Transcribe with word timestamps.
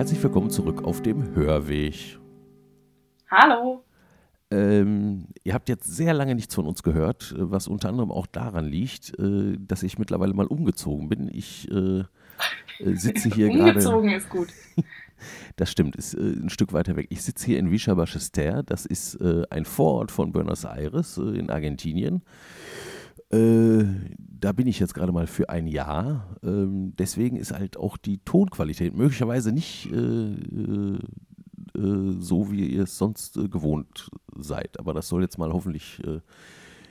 herzlich 0.00 0.22
willkommen 0.22 0.48
zurück 0.48 0.84
auf 0.84 1.02
dem 1.02 1.34
Hörweg. 1.34 2.18
Hallo. 3.30 3.84
Ähm, 4.50 5.26
ihr 5.44 5.52
habt 5.52 5.68
jetzt 5.68 5.94
sehr 5.94 6.14
lange 6.14 6.34
nichts 6.34 6.54
von 6.54 6.66
uns 6.66 6.82
gehört, 6.82 7.34
äh, 7.36 7.50
was 7.50 7.68
unter 7.68 7.90
anderem 7.90 8.10
auch 8.10 8.26
daran 8.26 8.64
liegt, 8.64 9.12
äh, 9.18 9.58
dass 9.58 9.82
ich 9.82 9.98
mittlerweile 9.98 10.32
mal 10.32 10.46
umgezogen 10.46 11.10
bin. 11.10 11.28
Ich 11.30 11.70
äh, 11.70 11.98
äh 11.98 12.04
sitze 12.94 13.28
hier 13.28 13.48
gerade. 13.52 13.72
Umgezogen 13.72 14.10
ist 14.12 14.30
gut. 14.30 14.48
Das 15.56 15.70
stimmt, 15.70 15.96
ist 15.96 16.14
äh, 16.14 16.18
ein 16.18 16.48
Stück 16.48 16.72
weiter 16.72 16.96
weg. 16.96 17.08
Ich 17.10 17.20
sitze 17.20 17.44
hier 17.44 17.58
in 17.58 17.70
Villa 17.70 17.92
Ballester, 17.92 18.62
das 18.62 18.86
ist 18.86 19.16
äh, 19.16 19.42
ein 19.50 19.66
Vorort 19.66 20.10
von 20.10 20.32
Buenos 20.32 20.64
Aires 20.64 21.18
in 21.18 21.50
Argentinien. 21.50 22.22
Da 23.30 24.52
bin 24.52 24.66
ich 24.66 24.80
jetzt 24.80 24.94
gerade 24.94 25.12
mal 25.12 25.28
für 25.28 25.48
ein 25.50 25.68
Jahr. 25.68 26.36
Ähm, 26.42 26.94
deswegen 26.98 27.36
ist 27.36 27.52
halt 27.52 27.76
auch 27.76 27.96
die 27.96 28.18
Tonqualität 28.18 28.94
möglicherweise 28.94 29.52
nicht 29.52 29.88
so, 31.72 32.50
wie 32.50 32.66
ihr 32.66 32.82
es 32.82 32.98
sonst 32.98 33.34
gewohnt 33.34 34.10
seid. 34.36 34.80
Aber 34.80 34.94
das 34.94 35.08
soll 35.08 35.22
jetzt 35.22 35.38
mal 35.38 35.52
hoffentlich 35.52 36.02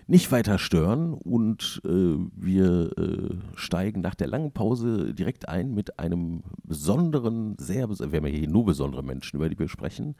nicht 0.09 0.31
weiter 0.31 0.57
stören 0.57 1.13
und 1.13 1.81
äh, 1.85 2.17
wir 2.35 2.97
äh, 2.97 3.35
steigen 3.53 4.01
nach 4.01 4.15
der 4.15 4.25
langen 4.25 4.51
Pause 4.51 5.13
direkt 5.13 5.47
ein 5.47 5.75
mit 5.75 5.99
einem 5.99 6.41
besonderen, 6.63 7.55
sehr, 7.59 7.87
wir 7.89 8.17
haben 8.17 8.25
ja 8.25 8.33
hier 8.33 8.49
nur 8.49 8.65
besondere 8.65 9.03
Menschen, 9.03 9.35
über 9.35 9.49
die 9.49 9.59
wir 9.59 9.69
sprechen. 9.69 10.15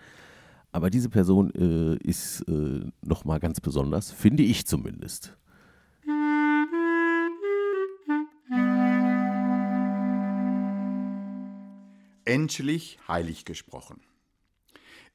Aber 0.72 0.92
diese 0.92 1.10
Person 1.10 1.50
äh, 1.56 1.98
ist 2.08 2.42
äh, 2.42 2.82
nochmal 3.04 3.40
ganz 3.40 3.62
besonders, 3.62 4.12
finde 4.12 4.44
ich 4.44 4.68
zumindest. 4.68 5.36
Endlich 12.30 13.00
heilig 13.08 13.44
gesprochen. 13.44 14.02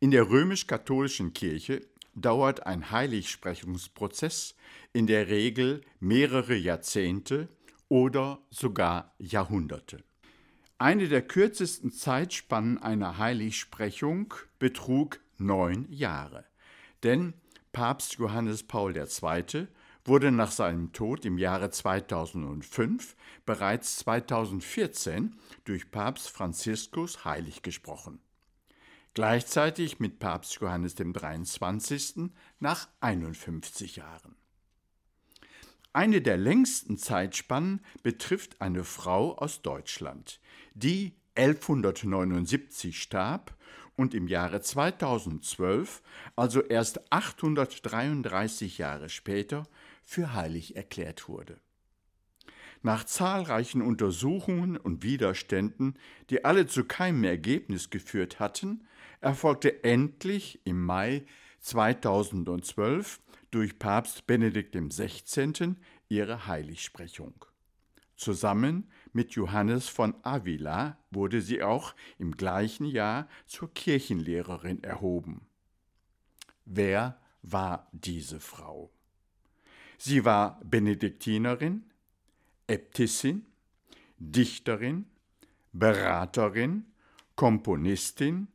In 0.01 0.11
der 0.11 0.29
römisch-katholischen 0.29 1.33
Kirche 1.33 1.87
dauert 2.17 2.67
ein 2.67 2.91
Heiligsprechungsprozess 2.91 4.57
in 4.93 5.07
der 5.07 5.29
Regel 5.29 5.83
mehrere 6.01 6.57
Jahrzehnte 6.57 7.49
oder 7.89 8.43
sogar 8.51 9.15
Jahrhunderte. 9.19 10.03
Eine 10.79 11.07
der 11.07 11.23
kürzesten 11.23 11.93
Zeitspannen 11.93 12.79
einer 12.79 13.17
Heiligsprechung 13.17 14.35
betrug 14.59 15.21
neun 15.39 15.87
Jahre, 15.93 16.45
denn 17.05 17.35
Papst 17.73 18.15
Johannes 18.15 18.65
Paul 18.65 18.97
II. 18.97 19.69
Wurde 20.05 20.31
nach 20.31 20.51
seinem 20.51 20.93
Tod 20.93 21.25
im 21.25 21.39
Jahre 21.39 21.71
2005 21.71 23.17
bereits 23.47 23.97
2014 23.97 25.37
durch 25.65 25.91
Papst 25.91 26.31
Franziskus 26.31 27.25
heilig 27.25 27.63
gesprochen 27.63 28.21
gleichzeitig 29.15 30.01
mit 30.01 30.19
Papst 30.19 30.61
Johannes 30.61 30.97
dem 30.97 31.13
23. 31.13 32.31
nach 32.59 32.89
51 33.01 33.97
Jahren. 33.97 34.35
Eine 35.93 36.21
der 36.21 36.37
längsten 36.37 36.99
Zeitspannen 36.99 37.81
betrifft 38.03 38.61
eine 38.61 38.83
Frau 38.83 39.39
aus 39.39 39.63
Deutschland, 39.63 40.41
die 40.75 41.15
1179 41.37 43.01
starb 43.01 43.55
und 43.97 44.13
im 44.13 44.27
Jahre 44.27 44.61
2012, 44.61 46.03
also 46.35 46.61
erst 46.63 47.13
833 47.13 48.79
Jahre 48.79 49.09
später, 49.09 49.69
für 50.05 50.35
heilig 50.35 50.77
erklärt 50.77 51.29
wurde. 51.29 51.59
Nach 52.83 53.05
zahlreichen 53.05 53.81
Untersuchungen 53.81 54.77
und 54.77 55.03
Widerständen, 55.03 55.99
die 56.29 56.45
alle 56.45 56.67
zu 56.67 56.85
keinem 56.85 57.25
Ergebnis 57.25 57.89
geführt 57.89 58.39
hatten, 58.41 58.87
erfolgte 59.21 59.85
endlich 59.85 60.61
im 60.65 60.85
Mai 60.85 61.25
2012 61.61 63.21
durch 63.51 63.79
Papst 63.79 64.27
Benedikt 64.27 64.75
XVI. 64.75 65.77
ihre 66.09 66.47
Heiligsprechung. 66.47 67.47
Zusammen 68.17 68.91
mit 69.13 69.33
Johannes 69.33 69.89
von 69.89 70.15
Avila 70.23 70.99
wurde 71.11 71.41
sie 71.41 71.63
auch 71.63 71.95
im 72.19 72.37
gleichen 72.37 72.85
Jahr 72.85 73.29
zur 73.47 73.73
Kirchenlehrerin 73.73 74.85
erhoben. 74.85 75.47
Wer 76.65 77.19
war 77.43 77.89
diese 77.93 78.41
Frau? 78.41 78.91
Sie 79.99 80.25
war 80.25 80.61
Benediktinerin, 80.65 81.85
Äbtissin, 82.67 83.47
Dichterin, 84.19 85.07
Beraterin, 85.73 86.87
Komponistin, 87.37 88.49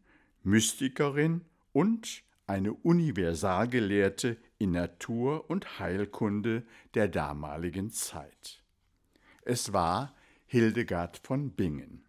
Mystikerin 0.44 1.42
und 1.74 2.24
eine 2.48 2.74
Universalgelehrte 2.74 4.38
in 4.58 4.72
Natur- 4.72 5.50
und 5.50 5.80
Heilkunde 5.80 6.64
der 6.94 7.08
damaligen 7.08 7.92
Zeit. 7.92 8.64
Es 9.44 9.74
war 9.74 10.16
Hildegard 10.48 11.18
von 11.18 11.52
Bingen. 11.52 12.06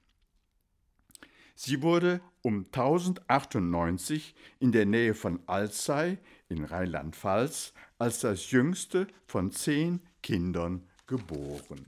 Sie 1.55 1.83
wurde 1.83 2.23
um 2.41 2.65
1098 2.73 4.35
in 4.61 4.73
der 4.73 4.87
Nähe 4.87 5.15
von 5.15 5.41
Alzey 5.47 6.17
in 6.51 6.65
Rheinland-Pfalz 6.65 7.73
als 7.99 8.21
das 8.21 8.51
jüngste 8.51 9.07
von 9.27 9.51
zehn 9.51 10.01
Kindern 10.23 10.83
geboren. 11.07 11.87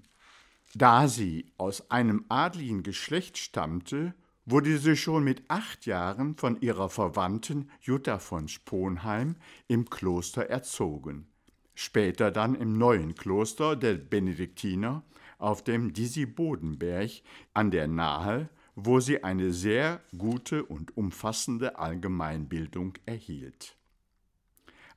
Da 0.75 1.06
sie 1.06 1.53
aus 1.59 1.91
einem 1.91 2.25
adligen 2.28 2.83
Geschlecht 2.83 3.37
stammte, 3.37 4.15
wurde 4.47 4.78
sie 4.78 4.97
schon 4.97 5.23
mit 5.23 5.43
acht 5.49 5.87
Jahren 5.87 6.37
von 6.37 6.61
ihrer 6.61 6.89
Verwandten 6.89 7.71
Jutta 7.81 8.19
von 8.19 8.49
Sponheim 8.49 9.37
im 9.69 9.89
Kloster 9.91 10.47
erzogen, 10.49 11.27
später 11.75 12.31
dann 12.31 12.55
im 12.55 12.77
neuen 12.79 13.15
Kloster 13.15 13.77
der 13.77 13.94
Benediktiner 13.94 15.03
auf 15.39 15.62
dem 15.62 15.93
Disi-Bodenberg 15.93 17.11
an 17.53 17.71
der 17.71 17.87
Nahe, 17.87 18.49
wo 18.75 19.00
sie 19.00 19.23
eine 19.23 19.53
sehr 19.53 20.00
gute 20.17 20.65
und 20.65 20.97
umfassende 20.97 21.79
Allgemeinbildung 21.79 22.94
erhielt. 23.05 23.77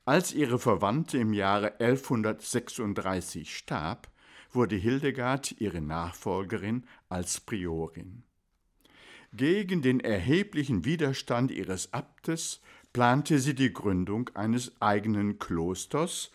Als 0.06 0.32
ihre 0.32 0.60
Verwandte 0.60 1.18
im 1.18 1.32
Jahre 1.32 1.80
1136 1.80 3.56
starb, 3.56 4.08
wurde 4.52 4.76
Hildegard 4.76 5.60
ihre 5.60 5.80
Nachfolgerin 5.80 6.84
als 7.08 7.40
Priorin. 7.40 8.22
Gegen 9.32 9.82
den 9.82 9.98
erheblichen 9.98 10.84
Widerstand 10.84 11.50
ihres 11.50 11.92
Abtes 11.92 12.60
plante 12.92 13.40
sie 13.40 13.56
die 13.56 13.72
Gründung 13.72 14.30
eines 14.34 14.80
eigenen 14.80 15.40
Klosters 15.40 16.30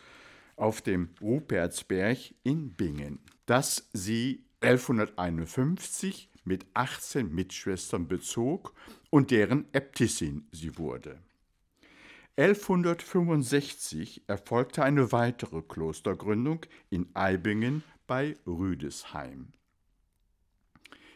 auf 0.57 0.81
dem 0.81 1.11
Rupertsberg 1.21 2.17
in 2.43 2.73
Bingen, 2.73 3.19
das 3.45 3.89
sie 3.93 4.43
1151 4.59 6.29
mit 6.43 6.65
18 6.73 7.33
Mitschwestern 7.33 8.09
bezog 8.09 8.73
und 9.09 9.31
deren 9.31 9.65
Äbtissin 9.71 10.45
sie 10.51 10.77
wurde. 10.77 11.21
1165 12.41 14.23
erfolgte 14.25 14.83
eine 14.83 15.11
weitere 15.11 15.61
Klostergründung 15.61 16.65
in 16.89 17.07
Eibingen 17.13 17.83
bei 18.07 18.35
Rüdesheim. 18.47 19.49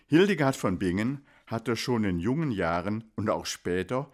Hildegard 0.06 0.56
von 0.56 0.78
Bingen 0.78 1.26
hatte 1.48 1.78
schon 1.78 2.04
in 2.04 2.20
jungen 2.20 2.52
Jahren 2.52 3.06
und 3.16 3.32
auch 3.32 3.48
später 3.48 4.12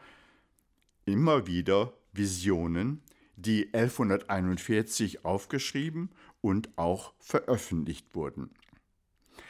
immer 1.03 1.47
wieder 1.47 1.91
Visionen, 2.13 3.01
die 3.35 3.73
1141 3.73 5.25
aufgeschrieben 5.25 6.11
und 6.39 6.69
auch 6.77 7.13
veröffentlicht 7.19 8.15
wurden. 8.15 8.51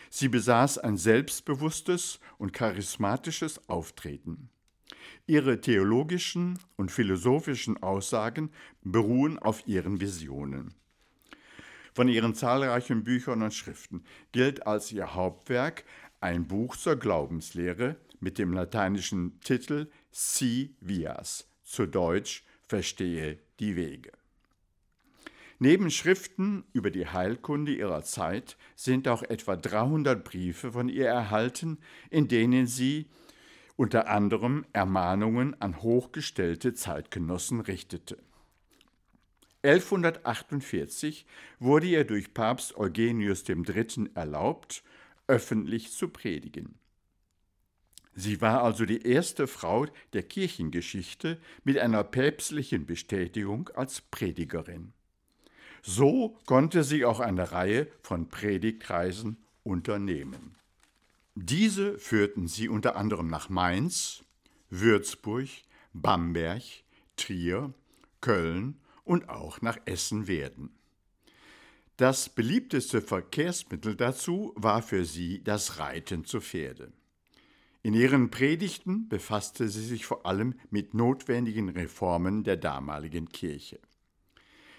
Sie 0.09 0.29
besaß 0.29 0.79
ein 0.79 0.97
selbstbewusstes 0.97 2.19
und 2.39 2.53
charismatisches 2.53 3.69
Auftreten. 3.69 4.49
Ihre 5.31 5.61
theologischen 5.61 6.59
und 6.75 6.91
philosophischen 6.91 7.81
Aussagen 7.81 8.51
beruhen 8.83 9.39
auf 9.39 9.65
ihren 9.65 10.01
Visionen. 10.01 10.73
Von 11.93 12.09
ihren 12.09 12.35
zahlreichen 12.35 13.05
Büchern 13.05 13.41
und 13.41 13.53
Schriften 13.53 14.03
gilt 14.33 14.67
als 14.67 14.91
ihr 14.91 15.15
Hauptwerk 15.15 15.85
ein 16.19 16.49
Buch 16.49 16.75
zur 16.75 16.97
Glaubenslehre 16.97 17.95
mit 18.19 18.39
dem 18.39 18.51
lateinischen 18.51 19.39
Titel 19.39 19.89
Si 20.11 20.75
Vias, 20.81 21.47
zu 21.63 21.85
Deutsch 21.85 22.43
Verstehe 22.67 23.39
die 23.61 23.77
Wege. 23.77 24.11
Neben 25.59 25.91
Schriften 25.91 26.65
über 26.73 26.91
die 26.91 27.07
Heilkunde 27.07 27.73
ihrer 27.73 28.03
Zeit 28.03 28.57
sind 28.75 29.07
auch 29.07 29.23
etwa 29.23 29.55
300 29.55 30.25
Briefe 30.25 30.73
von 30.73 30.89
ihr 30.89 31.07
erhalten, 31.07 31.77
in 32.09 32.27
denen 32.27 32.67
sie 32.67 33.05
unter 33.75 34.07
anderem 34.07 34.65
Ermahnungen 34.73 35.59
an 35.61 35.81
hochgestellte 35.81 36.73
Zeitgenossen 36.73 37.61
richtete. 37.61 38.17
1148 39.63 41.25
wurde 41.59 41.87
ihr 41.87 42.03
durch 42.03 42.33
Papst 42.33 42.75
Eugenius 42.77 43.47
III. 43.47 44.09
erlaubt, 44.15 44.83
öffentlich 45.27 45.91
zu 45.91 46.09
predigen. 46.09 46.75
Sie 48.13 48.41
war 48.41 48.63
also 48.63 48.85
die 48.85 49.05
erste 49.05 49.47
Frau 49.47 49.85
der 50.13 50.23
Kirchengeschichte 50.23 51.39
mit 51.63 51.77
einer 51.77 52.03
päpstlichen 52.03 52.85
Bestätigung 52.85 53.69
als 53.69 54.01
Predigerin. 54.01 54.93
So 55.81 56.37
konnte 56.45 56.83
sie 56.83 57.05
auch 57.05 57.19
eine 57.19 57.51
Reihe 57.51 57.87
von 58.01 58.27
Predigtkreisen 58.27 59.37
unternehmen. 59.63 60.55
Diese 61.35 61.97
führten 61.97 62.47
sie 62.47 62.67
unter 62.67 62.95
anderem 62.95 63.27
nach 63.27 63.47
Mainz, 63.47 64.23
Würzburg, 64.69 65.47
Bamberg, 65.93 66.63
Trier, 67.15 67.73
Köln 68.19 68.79
und 69.03 69.29
auch 69.29 69.61
nach 69.61 69.77
Essen-Werden. 69.85 70.71
Das 71.95 72.29
beliebteste 72.29 73.01
Verkehrsmittel 73.01 73.95
dazu 73.95 74.53
war 74.55 74.81
für 74.81 75.05
sie 75.05 75.43
das 75.43 75.79
Reiten 75.79 76.25
zu 76.25 76.41
Pferde. 76.41 76.91
In 77.83 77.93
ihren 77.93 78.29
Predigten 78.29 79.07
befasste 79.07 79.69
sie 79.69 79.85
sich 79.85 80.05
vor 80.05 80.25
allem 80.25 80.55
mit 80.69 80.93
notwendigen 80.93 81.69
Reformen 81.69 82.43
der 82.43 82.57
damaligen 82.57 83.29
Kirche. 83.29 83.79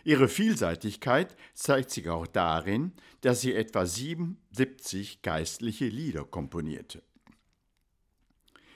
Ihre 0.05 0.29
Vielseitigkeit 0.29 1.37
zeigt 1.55 1.91
sich 1.91 2.09
auch 2.09 2.27
darin, 2.27 2.93
dass 3.21 3.41
sie 3.41 3.55
etwa 3.55 3.87
77 3.87 5.23
geistliche 5.23 5.87
Lieder 5.87 6.25
komponierte. 6.25 7.03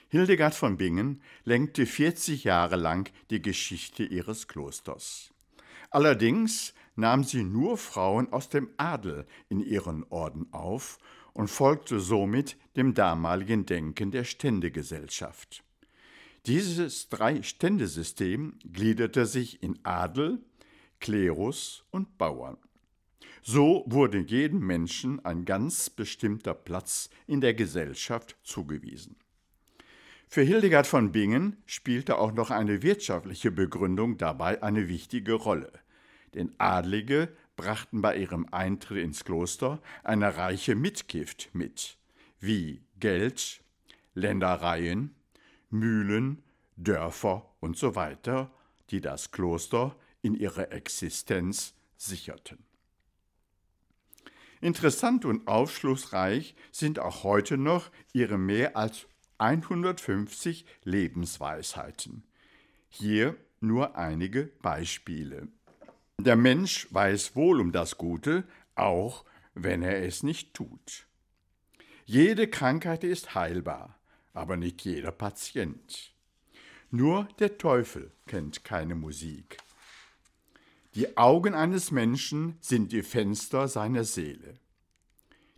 Hildegard 0.09 0.55
von 0.55 0.77
Bingen 0.77 1.21
lenkte 1.43 1.85
40 1.85 2.45
Jahre 2.45 2.77
lang 2.77 3.11
die 3.29 3.41
Geschichte 3.41 4.03
ihres 4.03 4.47
Klosters. 4.47 5.33
Allerdings 5.89 6.73
nahm 6.95 7.23
sie 7.23 7.43
nur 7.43 7.77
Frauen 7.77 8.31
aus 8.31 8.47
dem 8.47 8.69
Adel 8.77 9.25
in 9.49 9.59
ihren 9.59 10.05
Orden 10.09 10.47
auf 10.53 10.97
und 11.33 11.49
folgte 11.49 11.99
somit 11.99 12.57
dem 12.77 12.93
damaligen 12.93 13.65
Denken 13.65 14.11
der 14.11 14.23
Ständegesellschaft. 14.23 15.63
Dieses 16.45 17.09
Drei-Ständesystem 17.09 18.57
gliederte 18.71 19.25
sich 19.25 19.61
in 19.61 19.77
Adel, 19.83 20.41
Klerus 20.99 21.85
und 21.91 22.17
Bauern. 22.17 22.57
So 23.41 23.85
wurde 23.87 24.19
jedem 24.19 24.59
Menschen 24.59 25.23
ein 25.23 25.45
ganz 25.45 25.89
bestimmter 25.89 26.53
Platz 26.53 27.09
in 27.27 27.39
der 27.39 27.53
Gesellschaft 27.53 28.35
zugewiesen. 28.43 29.15
Für 30.27 30.41
Hildegard 30.41 30.85
von 30.85 31.13
Bingen 31.13 31.55
spielte 31.65 32.17
auch 32.17 32.33
noch 32.33 32.51
eine 32.51 32.83
wirtschaftliche 32.83 33.49
Begründung 33.49 34.17
dabei 34.17 34.61
eine 34.61 34.89
wichtige 34.89 35.33
Rolle. 35.33 35.71
Denn 36.33 36.53
Adlige 36.57 37.29
brachten 37.55 38.01
bei 38.01 38.17
ihrem 38.17 38.45
Eintritt 38.51 39.03
ins 39.03 39.23
Kloster 39.23 39.81
eine 40.03 40.35
reiche 40.35 40.75
Mitgift 40.75 41.49
mit, 41.53 41.97
wie 42.41 42.81
Geld, 42.99 43.61
Ländereien, 44.13 45.15
Mühlen, 45.69 46.43
Dörfer 46.75 47.49
und 47.61 47.77
so 47.77 47.95
weiter, 47.95 48.51
die 48.89 48.99
das 48.99 49.31
Kloster 49.31 49.95
in 50.27 50.35
ihrer 50.35 50.73
Existenz 50.73 51.73
sicherten. 51.95 52.59
Interessant 54.59 55.23
und 55.23 55.47
aufschlussreich 55.47 56.53
sind 56.71 56.99
auch 56.99 57.23
heute 57.23 57.57
noch 57.57 57.89
ihre 58.11 58.37
mehr 58.37 58.75
als 58.75 59.07
150 59.37 60.65
Lebensweisheiten. 60.83 62.23
Hier 62.89 63.37
nur 63.61 63.95
einige 63.95 64.51
Beispiele. 64.61 65.47
Der 66.19 66.35
Mensch 66.35 66.87
weiß 66.91 67.35
wohl 67.35 67.61
um 67.61 67.71
das 67.71 67.97
Gute, 67.97 68.43
auch 68.75 69.23
wenn 69.53 69.81
er 69.81 70.03
es 70.03 70.23
nicht 70.23 70.53
tut. 70.53 71.07
Jede 72.05 72.49
Krankheit 72.49 73.03
ist 73.03 73.33
heilbar, 73.33 73.97
aber 74.33 74.57
nicht 74.57 74.81
jeder 74.81 75.11
Patient. 75.11 76.13
Nur 76.89 77.29
der 77.39 77.57
Teufel 77.57 78.11
kennt 78.25 78.63
keine 78.63 78.95
Musik. 78.95 79.57
Die 80.95 81.17
Augen 81.17 81.53
eines 81.53 81.91
Menschen 81.91 82.57
sind 82.59 82.91
die 82.91 83.03
Fenster 83.03 83.67
seiner 83.67 84.03
Seele. 84.03 84.59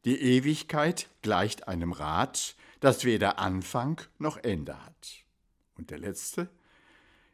Die 0.06 0.20
Ewigkeit 0.20 1.10
gleicht 1.22 1.68
einem 1.68 1.92
Rad, 1.92 2.56
das 2.80 3.06
weder 3.06 3.40
Anfang 3.40 4.02
noch 4.18 4.38
Ende 4.38 4.84
hat. 4.86 5.24
Und 5.76 5.92
der 5.92 6.00
letzte, 6.00 6.50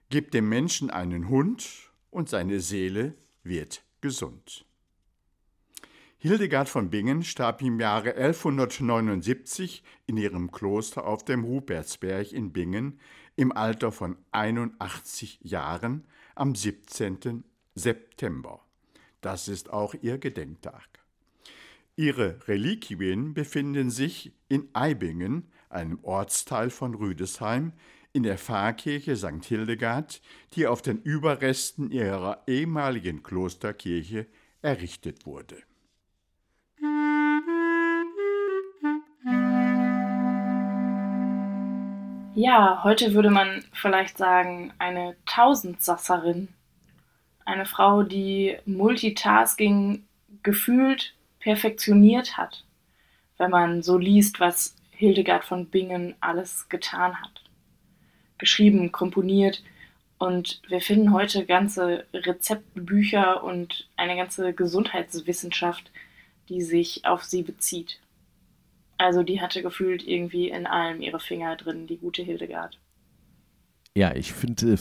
gibt 0.09 0.33
dem 0.33 0.49
Menschen 0.49 0.89
einen 0.89 1.29
Hund 1.29 1.91
und 2.11 2.29
seine 2.29 2.59
Seele 2.59 3.15
wird 3.43 3.83
gesund. 4.01 4.65
Hildegard 6.17 6.69
von 6.69 6.89
Bingen 6.89 7.23
starb 7.23 7.61
im 7.61 7.79
Jahre 7.79 8.15
1179 8.15 9.83
in 10.07 10.17
ihrem 10.17 10.51
Kloster 10.51 11.05
auf 11.05 11.23
dem 11.23 11.43
Rupertsberg 11.43 12.31
in 12.31 12.51
Bingen 12.51 12.99
im 13.35 13.51
Alter 13.51 13.91
von 13.91 14.17
81 14.31 15.39
Jahren 15.43 16.07
am 16.33 16.55
17. 16.55 17.43
September. 17.75 18.61
Das 19.21 19.47
ist 19.47 19.71
auch 19.71 19.93
ihr 19.93 20.17
Gedenktag. 20.17 20.87
Ihre 21.97 22.47
Reliquien 22.47 23.33
befinden 23.33 23.89
sich 23.89 24.33
in 24.49 24.67
Eibingen, 24.73 25.51
einem 25.69 25.99
Ortsteil 26.03 26.69
von 26.69 26.95
Rüdesheim, 26.95 27.73
in 28.11 28.23
der 28.23 28.37
Pfarrkirche 28.37 29.15
St. 29.17 29.43
Hildegard, 29.43 30.21
die 30.53 30.67
auf 30.67 30.81
den 30.81 31.01
Überresten 31.01 31.91
ihrer 31.91 32.43
ehemaligen 32.47 33.23
Klosterkirche 33.23 34.25
errichtet 34.61 35.25
wurde. 35.25 35.57
Ja, 42.35 42.83
heute 42.83 43.13
würde 43.13 43.29
man 43.29 43.63
vielleicht 43.71 44.17
sagen, 44.17 44.73
eine 44.77 45.15
Tausendsasserin 45.25 46.49
eine 47.45 47.65
Frau, 47.65 48.03
die 48.03 48.57
Multitasking 48.65 50.03
gefühlt 50.43 51.13
perfektioniert 51.39 52.37
hat, 52.37 52.65
wenn 53.37 53.51
man 53.51 53.83
so 53.83 53.97
liest, 53.97 54.39
was 54.39 54.75
Hildegard 54.91 55.43
von 55.43 55.67
Bingen 55.67 56.15
alles 56.19 56.69
getan 56.69 57.21
hat. 57.21 57.43
Geschrieben, 58.37 58.91
komponiert 58.91 59.63
und 60.17 60.61
wir 60.67 60.81
finden 60.81 61.13
heute 61.13 61.45
ganze 61.45 62.05
Rezeptbücher 62.13 63.43
und 63.43 63.87
eine 63.95 64.15
ganze 64.15 64.53
Gesundheitswissenschaft, 64.53 65.91
die 66.49 66.61
sich 66.61 67.05
auf 67.05 67.23
sie 67.23 67.43
bezieht. 67.43 67.99
Also 68.97 69.23
die 69.23 69.41
hatte 69.41 69.61
gefühlt 69.61 70.07
irgendwie 70.07 70.49
in 70.49 70.65
allem 70.65 71.01
ihre 71.01 71.19
Finger 71.19 71.55
drin, 71.57 71.85
die 71.85 71.97
gute 71.97 72.23
Hildegard. 72.23 72.77
Ja, 73.97 74.13
ich 74.13 74.33
finde 74.33 74.73
äh, 74.73 74.77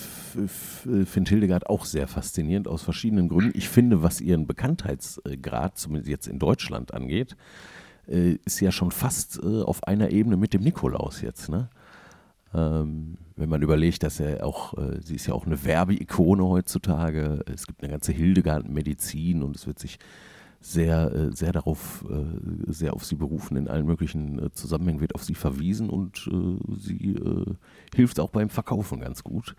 find 0.46 1.28
Hildegard 1.28 1.68
auch 1.68 1.84
sehr 1.84 2.08
faszinierend 2.08 2.66
aus 2.66 2.82
verschiedenen 2.82 3.28
Gründen. 3.28 3.56
Ich 3.56 3.68
finde, 3.68 4.02
was 4.02 4.20
ihren 4.20 4.48
Bekanntheitsgrad, 4.48 5.78
zumindest 5.78 6.08
jetzt 6.08 6.26
in 6.26 6.40
Deutschland 6.40 6.92
angeht, 6.92 7.36
äh, 8.08 8.38
ist 8.44 8.58
ja 8.60 8.72
schon 8.72 8.90
fast 8.90 9.40
äh, 9.40 9.62
auf 9.62 9.84
einer 9.84 10.10
Ebene 10.10 10.36
mit 10.36 10.52
dem 10.52 10.62
Nikolaus 10.62 11.20
jetzt. 11.20 11.48
Ne? 11.48 11.70
Ähm, 12.52 13.16
wenn 13.36 13.48
man 13.48 13.62
überlegt, 13.62 14.02
dass 14.02 14.18
er 14.18 14.44
auch, 14.44 14.74
sie 15.00 15.16
ist 15.16 15.26
ja 15.26 15.34
auch 15.34 15.44
eine 15.44 15.64
Werbeikone 15.64 16.44
heutzutage. 16.44 17.44
Es 17.52 17.66
gibt 17.66 17.82
eine 17.82 17.90
ganze 17.90 18.12
Hildegard-Medizin 18.12 19.42
und 19.42 19.56
es 19.56 19.66
wird 19.66 19.80
sich 19.80 19.98
sehr, 20.64 21.12
äh, 21.12 21.36
sehr 21.36 21.52
darauf, 21.52 22.04
äh, 22.08 22.72
sehr 22.72 22.94
auf 22.94 23.04
sie 23.04 23.16
berufen. 23.16 23.58
In 23.58 23.68
allen 23.68 23.84
möglichen 23.84 24.38
äh, 24.38 24.50
Zusammenhängen, 24.52 25.00
wird 25.00 25.14
auf 25.14 25.22
sie 25.22 25.34
verwiesen 25.34 25.90
und 25.90 26.30
sie 26.78 27.14
hilft 27.94 28.18
auch 28.18 28.30
beim 28.30 28.48
Verkaufen 28.48 29.00
ganz 29.00 29.22
gut, 29.22 29.54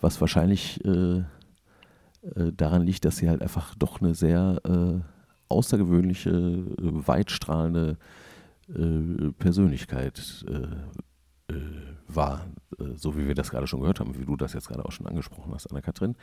was 0.00 0.20
wahrscheinlich 0.20 0.80
daran 0.82 2.86
liegt, 2.86 3.04
dass 3.04 3.16
sie 3.16 3.28
halt 3.28 3.42
einfach 3.42 3.74
doch 3.76 4.00
eine 4.00 4.14
sehr 4.14 4.60
außergewöhnliche, 5.48 6.64
weitstrahlende 6.78 7.96
Persönlichkeit 9.38 10.44
war, 12.08 12.46
so 12.94 13.16
wie 13.16 13.26
wir 13.26 13.34
das 13.34 13.50
gerade 13.50 13.66
schon 13.66 13.80
gehört 13.80 14.00
haben, 14.00 14.18
wie 14.18 14.24
du 14.24 14.36
das 14.36 14.52
jetzt 14.52 14.68
gerade 14.68 14.84
auch 14.84 14.92
schon 14.92 15.06
angesprochen 15.06 15.52
hast, 15.54 15.66
Anna-Kathrin. 15.70 16.16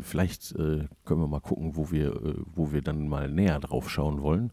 Vielleicht 0.00 0.52
äh, 0.52 0.86
können 1.04 1.20
wir 1.20 1.28
mal 1.28 1.40
gucken, 1.40 1.76
wo 1.76 1.90
wir, 1.90 2.08
äh, 2.14 2.34
wo 2.54 2.72
wir 2.72 2.82
dann 2.82 3.08
mal 3.08 3.28
näher 3.28 3.58
drauf 3.58 3.90
schauen 3.90 4.20
wollen. 4.22 4.52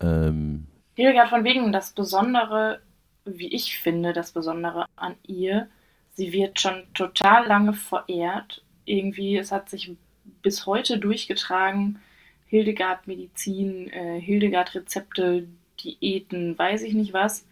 Ähm, 0.00 0.66
Hildegard 0.96 1.30
von 1.30 1.44
Wegen, 1.44 1.72
das 1.72 1.92
Besondere, 1.92 2.80
wie 3.24 3.48
ich 3.48 3.78
finde, 3.78 4.12
das 4.12 4.32
Besondere 4.32 4.86
an 4.96 5.14
ihr, 5.26 5.68
sie 6.12 6.32
wird 6.32 6.60
schon 6.60 6.82
total 6.94 7.46
lange 7.46 7.72
verehrt. 7.72 8.62
Irgendwie, 8.84 9.36
es 9.36 9.50
hat 9.50 9.70
sich 9.70 9.96
bis 10.42 10.66
heute 10.66 10.98
durchgetragen, 10.98 12.00
Hildegard 12.46 13.06
Medizin, 13.06 13.88
äh, 13.88 14.20
Hildegard 14.20 14.74
Rezepte, 14.74 15.48
Diäten, 15.82 16.56
weiß 16.56 16.82
ich 16.82 16.94
nicht 16.94 17.12
was. 17.12 17.46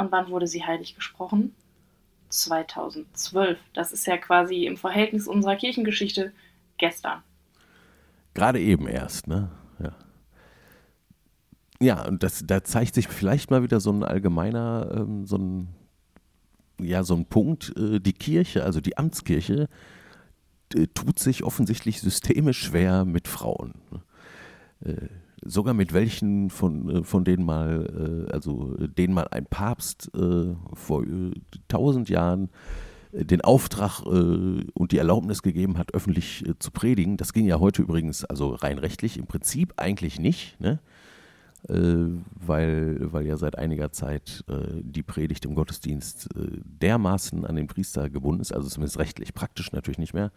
Und 0.00 0.10
wann 0.12 0.30
wurde 0.30 0.46
sie 0.46 0.64
heilig 0.64 0.94
gesprochen? 0.94 1.54
2012. 2.30 3.58
Das 3.74 3.92
ist 3.92 4.06
ja 4.06 4.16
quasi 4.16 4.64
im 4.64 4.78
Verhältnis 4.78 5.28
unserer 5.28 5.56
Kirchengeschichte 5.56 6.32
gestern. 6.78 7.22
Gerade 8.32 8.60
eben 8.60 8.88
erst, 8.88 9.26
ne? 9.26 9.50
Ja. 9.78 9.92
ja, 11.80 12.06
und 12.06 12.22
das, 12.22 12.44
da 12.46 12.64
zeigt 12.64 12.94
sich 12.94 13.08
vielleicht 13.08 13.50
mal 13.50 13.62
wieder 13.62 13.78
so 13.78 13.92
ein 13.92 14.02
allgemeiner, 14.02 14.90
ähm, 14.94 15.26
so 15.26 15.36
ein, 15.36 15.68
ja, 16.80 17.02
so 17.02 17.14
ein 17.14 17.26
Punkt, 17.26 17.76
äh, 17.76 18.00
die 18.00 18.14
Kirche, 18.14 18.64
also 18.64 18.80
die 18.80 18.96
Amtskirche, 18.96 19.68
äh, 20.74 20.86
tut 20.94 21.18
sich 21.18 21.44
offensichtlich 21.44 22.00
systemisch 22.00 22.62
schwer 22.62 23.04
mit 23.04 23.28
Frauen. 23.28 23.74
Ne? 23.90 24.92
Äh, 24.92 25.08
sogar 25.42 25.74
mit 25.74 25.92
welchen 25.92 26.50
von, 26.50 26.88
äh, 26.88 27.04
von 27.04 27.24
denen 27.24 27.44
mal, 27.44 28.26
äh, 28.28 28.32
also 28.32 28.74
denen 28.86 29.14
mal 29.14 29.28
ein 29.30 29.46
Papst 29.46 30.10
äh, 30.14 30.54
vor 30.74 31.04
tausend 31.68 32.08
Jahren 32.08 32.50
den 33.12 33.40
Auftrag 33.40 34.02
und 34.02 34.92
die 34.92 34.98
Erlaubnis 34.98 35.42
gegeben 35.42 35.78
hat, 35.78 35.94
öffentlich 35.94 36.44
zu 36.60 36.70
predigen. 36.70 37.16
Das 37.16 37.32
ging 37.32 37.44
ja 37.44 37.58
heute 37.58 37.82
übrigens, 37.82 38.24
also 38.24 38.50
rein 38.50 38.78
rechtlich, 38.78 39.18
im 39.18 39.26
Prinzip 39.26 39.72
eigentlich 39.78 40.20
nicht. 40.20 40.60
Ne? 40.60 40.78
äh, 41.68 41.74
weil, 42.34 43.12
weil 43.12 43.26
ja 43.26 43.36
seit 43.36 43.58
einiger 43.58 43.92
Zeit 43.92 44.44
äh, 44.48 44.80
die 44.82 45.02
Predigt 45.02 45.44
im 45.44 45.54
Gottesdienst 45.54 46.28
äh, 46.36 46.60
dermaßen 46.64 47.44
an 47.44 47.56
den 47.56 47.66
Priester 47.66 48.08
gebunden 48.08 48.40
ist, 48.40 48.52
also 48.52 48.68
zumindest 48.68 48.98
rechtlich, 48.98 49.34
praktisch 49.34 49.72
natürlich 49.72 49.98
nicht 49.98 50.14
mehr, 50.14 50.26
äh, 50.26 50.30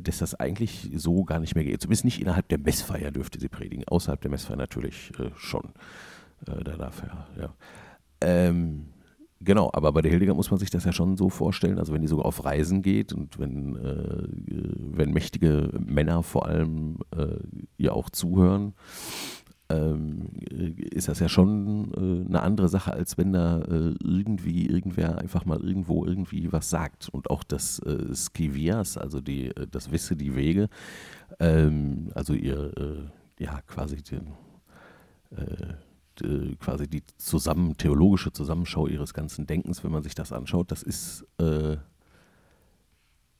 dass 0.00 0.18
das 0.18 0.34
eigentlich 0.34 0.90
so 0.94 1.24
gar 1.24 1.38
nicht 1.38 1.54
mehr 1.54 1.64
geht. 1.64 1.80
Zumindest 1.80 2.04
nicht 2.04 2.20
innerhalb 2.20 2.48
der 2.48 2.58
Messfeier 2.58 3.10
dürfte 3.10 3.40
sie 3.40 3.48
predigen, 3.48 3.86
außerhalb 3.86 4.20
der 4.20 4.30
Messfeier 4.30 4.56
natürlich 4.56 5.12
äh, 5.18 5.30
schon. 5.36 5.72
Äh, 6.46 6.64
da 6.64 6.76
darf 6.76 7.02
er, 7.02 7.26
ja. 7.40 7.54
Ähm, 8.20 8.86
Genau, 9.42 9.70
aber 9.72 9.92
bei 9.92 10.02
der 10.02 10.10
Hildegard 10.10 10.36
muss 10.36 10.50
man 10.50 10.60
sich 10.60 10.68
das 10.68 10.84
ja 10.84 10.92
schon 10.92 11.16
so 11.16 11.30
vorstellen, 11.30 11.78
also 11.78 11.94
wenn 11.94 12.02
die 12.02 12.08
sogar 12.08 12.26
auf 12.26 12.44
Reisen 12.44 12.82
geht 12.82 13.14
und 13.14 13.38
wenn, 13.38 13.74
äh, 13.74 14.28
wenn 14.28 15.14
mächtige 15.14 15.70
Männer 15.78 16.22
vor 16.22 16.46
allem 16.46 16.98
äh, 17.16 17.38
ihr 17.78 17.94
auch 17.94 18.10
zuhören, 18.10 18.74
ist 19.70 21.08
das 21.08 21.20
ja 21.20 21.28
schon 21.28 21.92
äh, 21.94 22.28
eine 22.28 22.42
andere 22.42 22.68
Sache, 22.68 22.92
als 22.92 23.16
wenn 23.18 23.32
da 23.32 23.60
äh, 23.60 23.94
irgendwie 24.02 24.66
irgendwer 24.66 25.18
einfach 25.18 25.44
mal 25.44 25.60
irgendwo 25.60 26.04
irgendwie 26.04 26.52
was 26.52 26.70
sagt. 26.70 27.08
Und 27.08 27.30
auch 27.30 27.44
das 27.44 27.78
äh, 27.80 28.14
Skivias, 28.14 28.96
also 28.96 29.20
die, 29.20 29.48
äh, 29.48 29.66
das 29.70 29.92
Wisse, 29.92 30.16
die 30.16 30.34
Wege, 30.34 30.68
ähm, 31.38 32.10
also 32.14 32.34
ihr, 32.34 32.72
äh, 32.76 33.42
ja, 33.42 33.60
quasi 33.66 34.02
den, 34.02 34.32
äh, 35.36 36.54
quasi 36.58 36.86
die 36.86 37.02
zusammen, 37.16 37.76
theologische 37.78 38.32
Zusammenschau 38.32 38.86
ihres 38.88 39.14
ganzen 39.14 39.46
Denkens, 39.46 39.82
wenn 39.84 39.92
man 39.92 40.02
sich 40.02 40.14
das 40.14 40.32
anschaut, 40.32 40.70
das 40.70 40.82
ist 40.82 41.24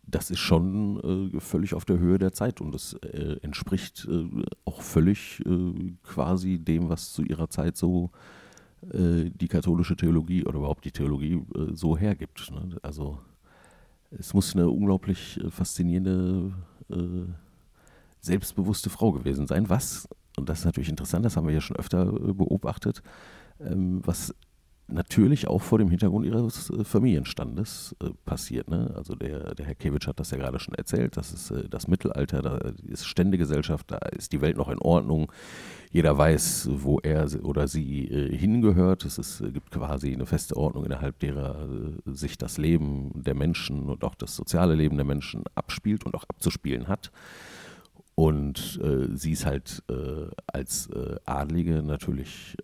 das 0.06 0.30
ist 0.30 0.38
schon 0.38 1.32
äh, 1.34 1.40
völlig 1.40 1.74
auf 1.74 1.84
der 1.84 1.98
Höhe 1.98 2.18
der 2.18 2.32
Zeit 2.32 2.60
und 2.60 2.74
es 2.74 2.94
äh, 2.94 3.36
entspricht 3.42 4.06
äh, 4.10 4.26
auch 4.64 4.82
völlig 4.82 5.42
äh, 5.46 5.92
quasi 6.02 6.58
dem, 6.58 6.88
was 6.88 7.12
zu 7.12 7.22
ihrer 7.22 7.48
Zeit 7.48 7.76
so 7.76 8.10
äh, 8.92 9.30
die 9.30 9.48
katholische 9.48 9.96
Theologie 9.96 10.44
oder 10.44 10.58
überhaupt 10.58 10.84
die 10.84 10.92
Theologie 10.92 11.34
äh, 11.54 11.74
so 11.74 11.96
hergibt. 11.96 12.50
Ne? 12.50 12.76
Also 12.82 13.18
es 14.10 14.34
muss 14.34 14.54
eine 14.56 14.68
unglaublich 14.68 15.38
faszinierende, 15.50 16.52
selbstbewusste 18.20 18.90
Frau 18.90 19.12
gewesen 19.12 19.46
sein, 19.46 19.68
was, 19.68 20.08
und 20.36 20.48
das 20.48 20.58
ist 20.58 20.64
natürlich 20.64 20.88
interessant, 20.88 21.24
das 21.24 21.36
haben 21.36 21.46
wir 21.46 21.54
ja 21.54 21.60
schon 21.60 21.76
öfter 21.76 22.06
beobachtet, 22.06 23.04
ähm, 23.60 24.00
was 24.04 24.34
natürlich 24.92 25.48
auch 25.48 25.62
vor 25.62 25.78
dem 25.78 25.90
Hintergrund 25.90 26.26
ihres 26.26 26.70
äh, 26.70 26.84
Familienstandes 26.84 27.96
äh, 28.02 28.10
passiert. 28.24 28.68
Ne? 28.68 28.92
Also 28.96 29.14
der, 29.14 29.54
der 29.54 29.66
Herr 29.66 29.74
Kewitsch 29.74 30.06
hat 30.06 30.20
das 30.20 30.30
ja 30.30 30.38
gerade 30.38 30.58
schon 30.58 30.74
erzählt, 30.74 31.16
das 31.16 31.32
ist 31.32 31.50
äh, 31.50 31.68
das 31.68 31.88
Mittelalter, 31.88 32.42
da 32.42 32.58
ist 32.86 33.06
Ständegesellschaft, 33.06 33.90
da 33.90 33.96
ist 33.96 34.32
die 34.32 34.40
Welt 34.40 34.56
noch 34.56 34.68
in 34.68 34.78
Ordnung. 34.78 35.30
Jeder 35.92 36.16
weiß, 36.16 36.68
wo 36.72 37.00
er 37.00 37.26
oder 37.42 37.66
sie 37.66 38.06
äh, 38.06 38.36
hingehört. 38.36 39.04
Es 39.04 39.18
ist, 39.18 39.40
äh, 39.40 39.50
gibt 39.50 39.72
quasi 39.72 40.12
eine 40.12 40.24
feste 40.24 40.56
Ordnung, 40.56 40.84
innerhalb 40.84 41.18
derer 41.18 41.68
äh, 41.68 42.14
sich 42.14 42.38
das 42.38 42.58
Leben 42.58 43.10
der 43.14 43.34
Menschen 43.34 43.88
und 43.88 44.04
auch 44.04 44.14
das 44.14 44.36
soziale 44.36 44.76
Leben 44.76 44.96
der 44.96 45.04
Menschen 45.04 45.42
abspielt 45.56 46.06
und 46.06 46.14
auch 46.14 46.24
abzuspielen 46.28 46.86
hat. 46.86 47.10
Und 48.14 48.78
sie 49.14 49.32
ist 49.32 49.46
halt 49.46 49.82
als 50.46 50.90
Adlige 51.24 51.82
natürlich 51.82 52.54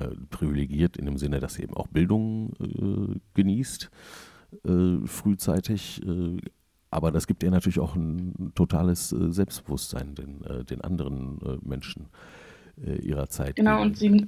äh, 0.00 0.08
privilegiert 0.30 0.96
in 0.96 1.06
dem 1.06 1.18
Sinne, 1.18 1.40
dass 1.40 1.54
sie 1.54 1.62
eben 1.62 1.74
auch 1.74 1.88
Bildung 1.88 2.52
äh, 2.60 3.20
genießt, 3.34 3.90
äh, 4.64 5.06
frühzeitig. 5.06 6.02
Äh, 6.06 6.38
aber 6.90 7.12
das 7.12 7.26
gibt 7.26 7.42
ihr 7.42 7.50
natürlich 7.50 7.78
auch 7.78 7.94
ein 7.94 8.52
totales 8.56 9.10
Selbstbewusstsein 9.10 10.16
den, 10.16 10.42
den 10.68 10.80
anderen 10.80 11.38
Menschen 11.62 12.08
ihrer 12.76 13.28
Zeit. 13.28 13.54
Genau, 13.54 13.80
und 13.80 13.96
sie, 13.96 14.26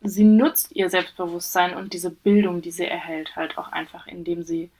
sie 0.00 0.24
nutzt 0.24 0.74
ihr 0.74 0.88
Selbstbewusstsein 0.88 1.76
und 1.76 1.92
diese 1.92 2.08
Bildung, 2.08 2.62
die 2.62 2.70
sie 2.70 2.86
erhält, 2.86 3.36
halt 3.36 3.58
auch 3.58 3.72
einfach, 3.72 4.06
indem 4.06 4.42
sie 4.42 4.70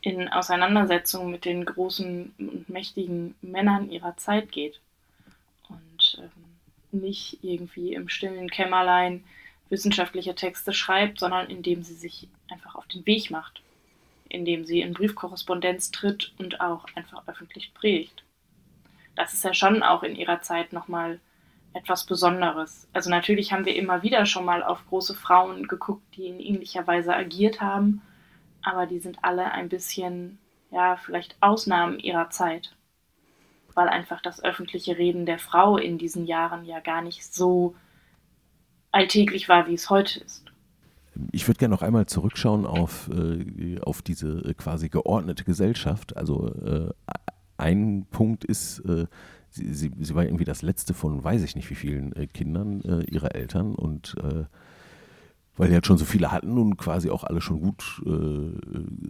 in 0.00 0.28
Auseinandersetzungen 0.28 1.30
mit 1.30 1.44
den 1.44 1.64
großen 1.64 2.32
und 2.38 2.68
mächtigen 2.68 3.36
Männern 3.42 3.88
ihrer 3.88 4.16
Zeit 4.16 4.50
geht. 4.50 4.80
Und 5.68 6.20
ähm, 6.20 6.46
nicht 6.92 7.38
irgendwie 7.42 7.94
im 7.94 8.08
stillen 8.08 8.48
Kämmerlein 8.48 9.24
wissenschaftliche 9.68 10.34
Texte 10.34 10.72
schreibt, 10.72 11.18
sondern 11.18 11.48
indem 11.48 11.82
sie 11.82 11.94
sich 11.94 12.28
einfach 12.50 12.74
auf 12.74 12.86
den 12.86 13.04
Weg 13.06 13.30
macht, 13.30 13.62
indem 14.28 14.64
sie 14.64 14.80
in 14.80 14.94
Briefkorrespondenz 14.94 15.90
tritt 15.90 16.32
und 16.38 16.60
auch 16.60 16.86
einfach 16.94 17.26
öffentlich 17.26 17.74
predigt. 17.74 18.24
Das 19.14 19.32
ist 19.32 19.44
ja 19.44 19.54
schon 19.54 19.82
auch 19.82 20.02
in 20.02 20.14
ihrer 20.14 20.42
Zeit 20.42 20.72
nochmal 20.72 21.20
etwas 21.72 22.04
Besonderes. 22.06 22.88
Also 22.92 23.10
natürlich 23.10 23.52
haben 23.52 23.66
wir 23.66 23.76
immer 23.76 24.02
wieder 24.02 24.26
schon 24.26 24.44
mal 24.44 24.62
auf 24.62 24.86
große 24.88 25.14
Frauen 25.14 25.68
geguckt, 25.68 26.02
die 26.16 26.26
in 26.26 26.40
ähnlicher 26.40 26.86
Weise 26.86 27.14
agiert 27.14 27.60
haben, 27.60 28.02
aber 28.62 28.86
die 28.86 28.98
sind 28.98 29.18
alle 29.22 29.52
ein 29.52 29.68
bisschen, 29.68 30.38
ja, 30.70 30.96
vielleicht 30.96 31.36
Ausnahmen 31.40 31.98
ihrer 31.98 32.30
Zeit, 32.30 32.74
weil 33.74 33.88
einfach 33.88 34.22
das 34.22 34.42
öffentliche 34.42 34.96
Reden 34.96 35.26
der 35.26 35.38
Frau 35.38 35.76
in 35.76 35.98
diesen 35.98 36.26
Jahren 36.26 36.64
ja 36.64 36.80
gar 36.80 37.02
nicht 37.02 37.32
so 37.32 37.74
alltäglich 38.92 39.48
war, 39.48 39.66
wie 39.66 39.74
es 39.74 39.90
heute 39.90 40.20
ist. 40.20 40.44
Ich 41.32 41.46
würde 41.48 41.58
gerne 41.58 41.74
noch 41.74 41.82
einmal 41.82 42.06
zurückschauen 42.06 42.66
auf, 42.66 43.08
äh, 43.08 43.80
auf 43.80 44.02
diese 44.02 44.44
äh, 44.44 44.54
quasi 44.54 44.88
geordnete 44.88 45.44
Gesellschaft. 45.44 46.16
Also 46.16 46.52
äh, 46.54 46.90
ein 47.56 48.06
Punkt 48.10 48.44
ist, 48.44 48.80
äh, 48.80 49.06
sie, 49.48 49.72
sie, 49.72 49.92
sie, 49.98 50.14
war 50.14 50.24
irgendwie 50.24 50.44
das 50.44 50.62
letzte 50.62 50.92
von 50.94 51.24
weiß 51.24 51.42
ich 51.42 51.56
nicht 51.56 51.70
wie 51.70 51.74
vielen 51.74 52.12
äh, 52.14 52.26
Kindern 52.26 52.82
äh, 52.82 53.04
ihrer 53.04 53.34
Eltern 53.34 53.74
und 53.74 54.16
weil 55.58 55.68
die 55.68 55.74
halt 55.74 55.86
schon 55.86 55.96
so 55.96 56.04
viele 56.04 56.32
hatten 56.32 56.58
und 56.58 56.76
quasi 56.76 57.08
auch 57.08 57.24
alle 57.24 57.40
schon 57.40 57.60
gut 57.60 58.02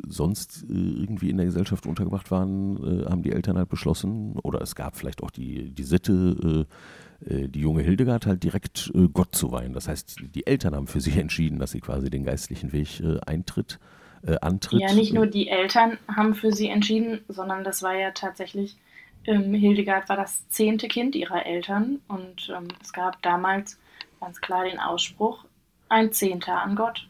sonst 0.07 0.65
irgendwie 0.69 1.29
in 1.29 1.39
der 1.39 1.47
Gesellschaft 1.47 1.87
untergebracht 1.87 2.31
waren, 2.31 3.05
haben 3.11 3.25
die 3.25 3.33
Eltern 3.33 3.59
halt 3.59 3.69
beschlossen, 3.69 4.37
oder 4.45 4.61
es 4.61 4.77
gab 4.77 4.95
vielleicht 4.95 5.25
auch 5.25 5.33
die, 5.33 5.73
die 5.73 5.83
Sitte, 5.83 6.67
äh, 6.69 6.73
die 7.21 7.61
junge 7.61 7.83
Hildegard 7.83 8.27
halt 8.27 8.43
direkt 8.43 8.91
äh, 8.95 9.09
Gott 9.13 9.35
zu 9.35 9.53
weihen. 9.53 9.73
Das 9.73 9.89
heißt, 9.89 10.17
die 10.35 10.47
Eltern 10.47 10.75
haben 10.75 10.87
für 10.87 11.01
sie 11.01 11.19
entschieden, 11.21 11.59
dass 11.59 11.71
sie 11.73 11.81
quasi 11.81 12.11
den 12.11 12.25
geistlichen 12.25 12.73
Weg 12.73 13.01
äh, 13.01 13.19
eintritt, 13.27 13.79
äh, 14.27 14.37
antritt. 14.41 14.81
Ja, 14.81 14.95
nicht 14.95 15.13
nur 15.13 15.27
die 15.27 15.49
Eltern 15.49 15.99
haben 16.15 16.35
für 16.35 16.53
sie 16.53 16.69
entschieden, 16.69 17.21
sondern 17.29 17.65
das 17.65 17.83
war 17.83 17.95
ja 17.95 18.11
tatsächlich, 18.11 18.77
ähm, 19.25 19.55
Hildegard 19.55 20.09
war 20.09 20.17
das 20.17 20.49
zehnte 20.49 20.89
Kind 20.89 21.15
ihrer 21.15 21.47
Eltern 21.47 22.01
und 22.09 22.53
ähm, 22.55 22.69
es 22.83 22.93
gab 22.93 23.23
damals 23.23 23.79
ganz 24.21 24.41
klar 24.41 24.65
den 24.65 24.79
Ausspruch, 24.79 25.45
ein 25.89 26.13
Zehnter 26.13 26.61
an 26.63 26.77
Gott. 26.77 27.09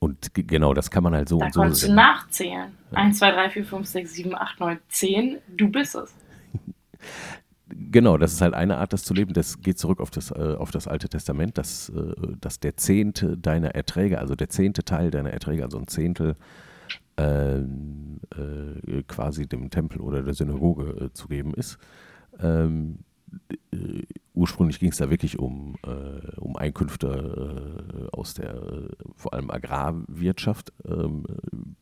Und 0.00 0.34
genau, 0.34 0.74
das 0.74 0.90
kann 0.90 1.02
man 1.02 1.14
halt 1.14 1.28
so 1.30 1.38
da 1.38 1.46
und 1.46 1.54
so. 1.54 1.60
Da 1.60 1.64
konntest 1.64 1.88
du 1.88 1.94
nachzählen. 1.94 2.76
Ja. 2.90 2.98
1, 2.98 3.18
2, 3.18 3.30
3, 3.30 3.50
4, 3.50 3.64
5, 3.64 3.86
6, 3.86 4.12
7, 4.12 4.34
8, 4.34 4.60
9, 4.60 4.78
10, 4.88 5.38
du 5.48 5.68
bist 5.68 5.94
es. 5.94 6.14
Genau, 7.90 8.18
das 8.18 8.32
ist 8.34 8.40
halt 8.40 8.54
eine 8.54 8.78
Art, 8.78 8.92
das 8.92 9.04
zu 9.04 9.14
leben. 9.14 9.32
Das 9.32 9.60
geht 9.60 9.78
zurück 9.78 10.00
auf 10.00 10.10
das, 10.10 10.30
äh, 10.30 10.56
auf 10.58 10.70
das 10.70 10.86
Alte 10.88 11.08
Testament, 11.08 11.58
dass, 11.58 11.88
äh, 11.90 12.14
dass 12.40 12.60
der 12.60 12.76
Zehnte 12.76 13.36
deiner 13.36 13.74
Erträge, 13.74 14.18
also 14.18 14.34
der 14.34 14.48
zehnte 14.48 14.84
Teil 14.84 15.10
deiner 15.10 15.30
Erträge, 15.30 15.64
also 15.64 15.78
ein 15.78 15.86
Zehntel, 15.86 16.36
ähm, 17.16 18.20
äh, 18.36 19.02
quasi 19.06 19.46
dem 19.46 19.70
Tempel 19.70 20.00
oder 20.00 20.22
der 20.22 20.34
Synagoge 20.34 21.06
äh, 21.06 21.12
zu 21.12 21.28
geben 21.28 21.54
ist. 21.54 21.78
Ähm, 22.40 23.00
äh, 23.72 24.02
ursprünglich 24.34 24.78
ging 24.80 24.90
es 24.90 24.96
da 24.96 25.10
wirklich 25.10 25.38
um, 25.38 25.76
äh, 25.86 26.36
um 26.36 26.56
Einkünfte 26.56 27.06
äh, 27.06 28.08
aus 28.16 28.34
der 28.34 28.54
äh, 28.54 28.88
vor 29.14 29.34
allem 29.34 29.50
Agrarwirtschaft. 29.50 30.72
Ähm, 30.84 31.24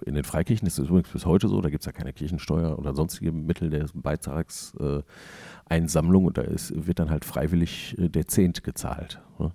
in 0.04 0.14
den 0.14 0.24
Freikirchen 0.24 0.66
ist 0.66 0.78
es 0.78 0.88
übrigens 0.88 1.10
bis 1.10 1.24
heute 1.26 1.48
so, 1.48 1.60
da 1.60 1.68
gibt 1.70 1.82
es 1.82 1.86
ja 1.86 1.92
keine 1.92 2.12
Kirchensteuer 2.12 2.78
oder 2.78 2.94
sonstige 2.94 3.32
Mittel 3.32 3.70
der 3.70 3.86
Beitragseinsammlung 3.94 6.26
und 6.26 6.38
da 6.38 6.42
ist, 6.42 6.86
wird 6.86 6.98
dann 6.98 7.10
halt 7.10 7.24
freiwillig 7.24 7.96
äh, 7.98 8.08
der 8.08 8.28
Zehnt 8.28 8.62
gezahlt. 8.62 9.20
Ne? 9.38 9.52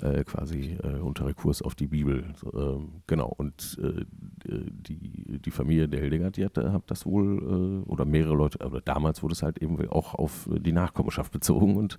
Äh, 0.00 0.24
quasi 0.24 0.78
äh, 0.82 0.98
unter 0.98 1.26
Rekurs 1.26 1.62
auf 1.62 1.74
die 1.74 1.86
Bibel. 1.86 2.24
Ähm, 2.54 3.02
genau, 3.06 3.32
und 3.36 3.78
äh, 3.82 4.04
die, 4.44 5.38
die 5.38 5.50
Familie 5.50 5.88
der 5.88 6.00
Hildegard, 6.00 6.36
die 6.36 6.44
hat, 6.44 6.56
hat 6.56 6.84
das 6.86 7.06
wohl, 7.06 7.84
äh, 7.86 7.90
oder 7.90 8.04
mehrere 8.04 8.34
Leute, 8.34 8.60
aber 8.60 8.80
damals 8.80 9.22
wurde 9.22 9.32
es 9.32 9.42
halt 9.42 9.58
eben 9.58 9.78
auch 9.88 10.14
auf 10.14 10.48
die 10.50 10.72
Nachkommenschaft 10.72 11.32
bezogen 11.32 11.76
und 11.76 11.98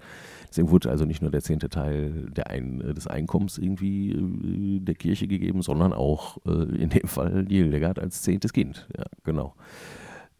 deswegen 0.49 0.69
wurde 0.69 0.89
also 0.89 1.05
nicht 1.05 1.21
nur 1.21 1.31
der 1.31 1.41
zehnte 1.41 1.69
Teil 1.69 2.29
der 2.31 2.49
Ein, 2.49 2.79
des 2.79 3.07
Einkommens 3.07 3.57
irgendwie 3.57 4.11
äh, 4.11 4.79
der 4.79 4.95
Kirche 4.95 5.27
gegeben, 5.27 5.61
sondern 5.61 5.93
auch 5.93 6.37
äh, 6.45 6.75
in 6.75 6.89
dem 6.89 7.07
Fall 7.07 7.45
die 7.45 7.57
Hildegard 7.57 7.99
als 7.99 8.21
zehntes 8.21 8.53
Kind. 8.53 8.87
Ja, 8.97 9.05
genau. 9.23 9.55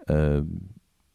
Ähm, 0.07 0.69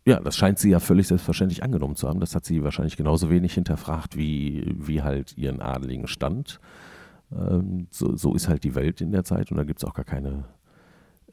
ja, 0.09 0.21
das 0.21 0.39
scheint 0.39 0.59
sie 0.59 0.71
ja 0.71 0.81
völlig 0.81 1.07
selbstverständlich 1.07 1.63
angenommen 1.63 1.95
zu 1.95 2.09
haben. 2.09 2.19
Das 2.19 2.35
hat 2.35 2.47
sie 2.47 2.65
wahrscheinlich 2.65 2.97
genauso 2.97 3.29
wenig 3.29 3.53
hinterfragt 3.53 4.17
wie, 4.17 4.75
wie 4.75 5.03
halt 5.03 5.37
ihren 5.37 5.61
adeligen 5.61 6.07
Stand. 6.07 6.61
Ähm, 7.31 7.89
so, 7.91 8.17
so, 8.17 8.35
ist 8.35 8.49
halt 8.49 8.65
die 8.65 8.75
Welt 8.75 9.03
in 9.03 9.13
der 9.13 9.25
Zeit 9.25 9.51
und 9.51 9.59
da 9.59 9.65
gibt 9.65 9.81
es 9.81 9.85
auch 9.85 9.93
gar 9.93 10.07
keine, 10.07 10.45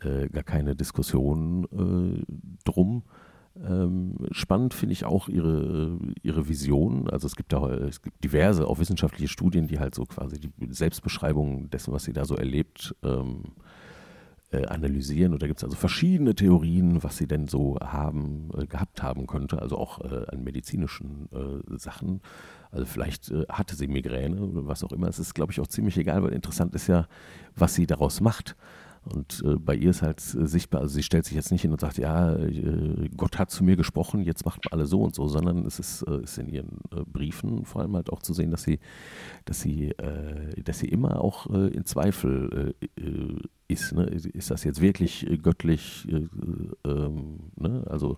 äh, 0.02 0.28
gar 0.28 0.44
keine 0.44 0.76
Diskussion 0.76 1.64
äh, 1.72 2.34
drum. 2.66 3.04
Ähm, 3.66 4.18
spannend 4.32 4.74
finde 4.74 4.92
ich 4.92 5.06
auch 5.06 5.30
ihre, 5.30 5.98
ihre 6.22 6.50
Vision. 6.50 7.10
Also 7.10 7.28
es 7.28 7.38
gibt 7.38 7.54
da 7.54 7.70
es 7.70 8.02
gibt 8.02 8.22
diverse, 8.26 8.68
auch 8.68 8.80
wissenschaftliche 8.80 9.30
Studien, 9.30 9.68
die 9.68 9.80
halt 9.80 9.96
so 9.96 10.04
quasi 10.04 10.38
die 10.38 10.52
Selbstbeschreibung 10.74 11.70
dessen, 11.70 11.94
was 11.94 12.04
sie 12.04 12.12
da 12.12 12.26
so 12.26 12.36
erlebt, 12.36 12.94
ähm, 13.04 13.44
äh, 13.46 13.76
analysieren. 14.64 15.34
Und 15.34 15.42
da 15.42 15.48
gibt 15.48 15.60
es 15.60 15.64
also 15.64 15.76
verschiedene 15.76 16.36
Theorien, 16.36 17.04
was 17.04 17.18
sie 17.18 17.28
denn 17.28 17.48
so 17.48 17.78
haben, 17.80 18.50
äh, 18.58 18.66
gehabt 18.66 19.04
haben 19.04 19.28
könnte, 19.28 19.62
also 19.62 19.78
auch 19.78 20.00
äh, 20.02 20.26
an 20.28 20.44
medizinischen 20.44 21.30
äh, 21.32 21.78
Sachen. 21.78 22.22
Also 22.72 22.86
vielleicht 22.86 23.30
äh, 23.32 23.46
hatte 23.50 23.76
sie 23.76 23.88
Migräne 23.88 24.42
oder 24.42 24.68
was 24.68 24.84
auch 24.84 24.92
immer. 24.92 25.08
Es 25.08 25.20
ist, 25.20 25.34
glaube 25.34 25.52
ich, 25.52 25.60
auch 25.60 25.68
ziemlich 25.68 25.98
egal, 25.98 26.24
weil 26.24 26.34
interessant 26.34 26.74
ist 26.76 26.88
ja, 26.88 27.08
was 27.56 27.76
sie 27.76 27.88
daraus 27.88 28.22
macht. 28.22 28.56
Und 29.14 29.44
äh, 29.46 29.56
bei 29.56 29.76
ihr 29.76 29.92
ist 29.92 30.02
halt 30.02 30.20
äh, 30.20 30.48
sichtbar, 30.48 30.82
also 30.82 30.96
sie 30.96 31.04
stellt 31.04 31.26
sich 31.26 31.36
jetzt 31.36 31.52
nicht 31.52 31.62
hin 31.62 31.72
und 31.72 31.80
sagt, 31.80 31.98
ja, 31.98 32.36
äh, 32.36 33.10
Gott 33.16 33.38
hat 33.38 33.52
zu 33.52 33.64
mir 33.64 33.76
gesprochen, 33.76 34.24
jetzt 34.24 34.46
macht 34.46 34.66
man 34.66 34.80
alle 34.80 34.88
so 34.88 35.02
und 35.02 35.14
so, 35.14 35.28
sondern 35.28 35.66
es 35.66 35.80
ist, 35.80 36.02
äh, 36.04 36.22
ist 36.22 36.38
in 36.40 36.50
ihren 36.50 36.80
äh, 36.92 37.04
Briefen 37.06 37.66
vor 37.66 37.82
allem 37.82 37.96
halt 37.96 38.10
auch 38.12 38.22
zu 38.22 38.34
sehen, 38.34 38.50
dass 38.50 38.64
sie, 38.64 38.80
dass 39.46 39.62
sie, 39.62 39.92
äh, 39.92 40.62
dass 40.64 40.80
sie 40.80 40.88
immer 40.88 41.22
auch 41.22 41.46
in 41.46 41.86
Zweifel 41.86 42.76
ist. 43.68 43.94
Ne? 43.94 44.06
Ist 44.06 44.52
das 44.52 44.64
jetzt 44.64 44.82
wirklich 44.82 45.28
göttlich? 45.42 46.08
Ähm, 46.10 47.40
ne? 47.56 47.84
Also 47.88 48.18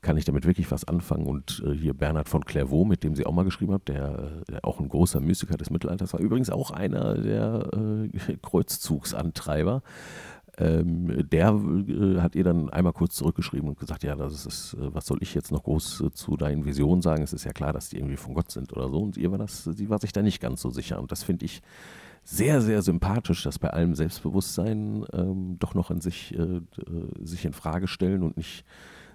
kann 0.00 0.16
ich 0.16 0.24
damit 0.24 0.46
wirklich 0.46 0.70
was 0.70 0.84
anfangen? 0.84 1.26
Und 1.26 1.62
äh, 1.66 1.72
hier 1.72 1.94
Bernhard 1.94 2.28
von 2.28 2.44
Clairvaux, 2.44 2.86
mit 2.86 3.02
dem 3.02 3.14
sie 3.14 3.26
auch 3.26 3.32
mal 3.32 3.44
geschrieben 3.44 3.72
hat, 3.72 3.88
der, 3.88 4.42
der 4.48 4.64
auch 4.64 4.80
ein 4.80 4.88
großer 4.88 5.20
Mystiker 5.20 5.56
des 5.56 5.70
Mittelalters 5.70 6.12
war, 6.12 6.20
übrigens 6.20 6.50
auch 6.50 6.70
einer 6.70 7.14
der 7.14 7.68
äh, 7.72 8.36
Kreuzzugsantreiber. 8.42 9.82
Ähm, 10.56 11.28
der 11.28 11.50
äh, 11.50 12.20
hat 12.20 12.34
ihr 12.34 12.42
dann 12.42 12.68
einmal 12.70 12.92
kurz 12.92 13.14
zurückgeschrieben 13.14 13.68
und 13.68 13.78
gesagt, 13.78 14.02
ja, 14.02 14.16
das 14.16 14.44
ist, 14.44 14.74
äh, 14.74 14.92
was 14.92 15.06
soll 15.06 15.18
ich 15.20 15.34
jetzt 15.34 15.52
noch 15.52 15.62
groß 15.62 16.00
äh, 16.00 16.10
zu 16.12 16.36
deinen 16.36 16.64
Visionen 16.64 17.00
sagen? 17.00 17.22
Es 17.22 17.32
ist 17.32 17.44
ja 17.44 17.52
klar, 17.52 17.72
dass 17.72 17.90
die 17.90 17.96
irgendwie 17.96 18.16
von 18.16 18.34
Gott 18.34 18.50
sind 18.50 18.72
oder 18.72 18.88
so. 18.88 18.98
Und 18.98 19.16
ihr 19.16 19.30
war 19.30 19.38
das, 19.38 19.64
sie 19.64 19.88
war 19.88 20.00
sich 20.00 20.12
da 20.12 20.22
nicht 20.22 20.40
ganz 20.40 20.60
so 20.60 20.70
sicher. 20.70 21.00
Und 21.00 21.12
das 21.12 21.22
finde 21.22 21.44
ich 21.44 21.62
sehr, 22.24 22.60
sehr 22.60 22.82
sympathisch, 22.82 23.44
dass 23.44 23.58
bei 23.58 23.70
allem 23.70 23.94
Selbstbewusstsein 23.94 25.06
ähm, 25.12 25.56
doch 25.60 25.74
noch 25.74 25.90
an 25.90 26.00
sich, 26.00 26.36
äh, 26.36 26.60
sich 27.22 27.44
in 27.44 27.52
Frage 27.52 27.86
stellen 27.86 28.24
und 28.24 28.36
nicht 28.36 28.64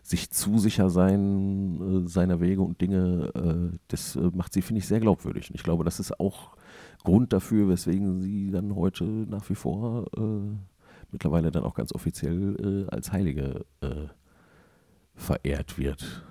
sich 0.04 0.30
zu 0.30 0.60
sicher 0.60 0.90
sein 0.90 2.06
äh, 2.06 2.08
seiner 2.08 2.42
Wege 2.42 2.62
und 2.62 2.82
Dinge, 2.82 3.32
äh, 3.34 3.78
das 3.88 4.16
äh, 4.16 4.30
macht 4.34 4.54
sie, 4.54 4.62
finde 4.62 4.80
ich, 4.80 4.88
sehr 4.88 5.00
glaubwürdig. 5.00 5.50
Und 5.50 5.56
ich 5.56 5.64
glaube, 5.64 5.86
das 5.86 6.00
ist 6.00 6.20
auch 6.20 6.52
Grund 7.04 7.34
dafür, 7.34 7.70
weswegen 7.70 8.22
sie 8.22 8.52
dann 8.52 8.76
heute 8.76 9.04
nach 9.04 9.50
wie 9.50 9.56
vor 9.56 10.06
mittlerweile 11.12 11.52
dann 11.52 11.66
auch 11.66 11.74
ganz 11.74 11.94
offiziell 11.94 12.88
als 12.90 13.12
Heilige 13.12 13.66
verehrt 15.14 15.78
wird. 15.78 16.24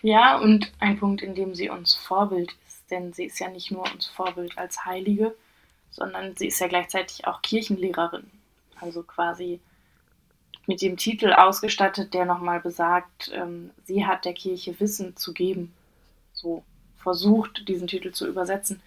Ja, 0.00 0.38
und 0.38 0.72
ein 0.78 0.98
Punkt, 0.98 1.20
in 1.20 1.34
dem 1.34 1.54
sie 1.54 1.68
uns 1.68 1.94
Vorbild 1.94 2.56
ist, 2.66 2.90
denn 2.90 3.12
sie 3.12 3.24
ist 3.26 3.40
ja 3.40 3.50
nicht 3.50 3.70
nur 3.70 3.82
uns 3.92 4.06
Vorbild 4.06 4.56
als 4.56 4.86
Heilige, 4.86 5.34
sondern 5.90 6.34
sie 6.34 6.46
ist 6.46 6.60
ja 6.60 6.68
gleichzeitig 6.68 7.26
auch 7.26 7.42
Kirchenlehrerin. 7.42 8.30
Also 8.80 9.02
quasi 9.02 9.60
mit 10.68 10.82
dem 10.82 10.98
Titel 10.98 11.32
ausgestattet, 11.32 12.12
der 12.12 12.26
nochmal 12.26 12.60
besagt, 12.60 13.32
ähm, 13.34 13.70
sie 13.84 14.06
hat 14.06 14.26
der 14.26 14.34
Kirche 14.34 14.78
Wissen 14.78 15.16
zu 15.16 15.32
geben. 15.32 15.72
So 16.34 16.62
versucht, 16.98 17.66
diesen 17.68 17.88
Titel 17.88 18.12
zu 18.12 18.28
übersetzen. 18.28 18.82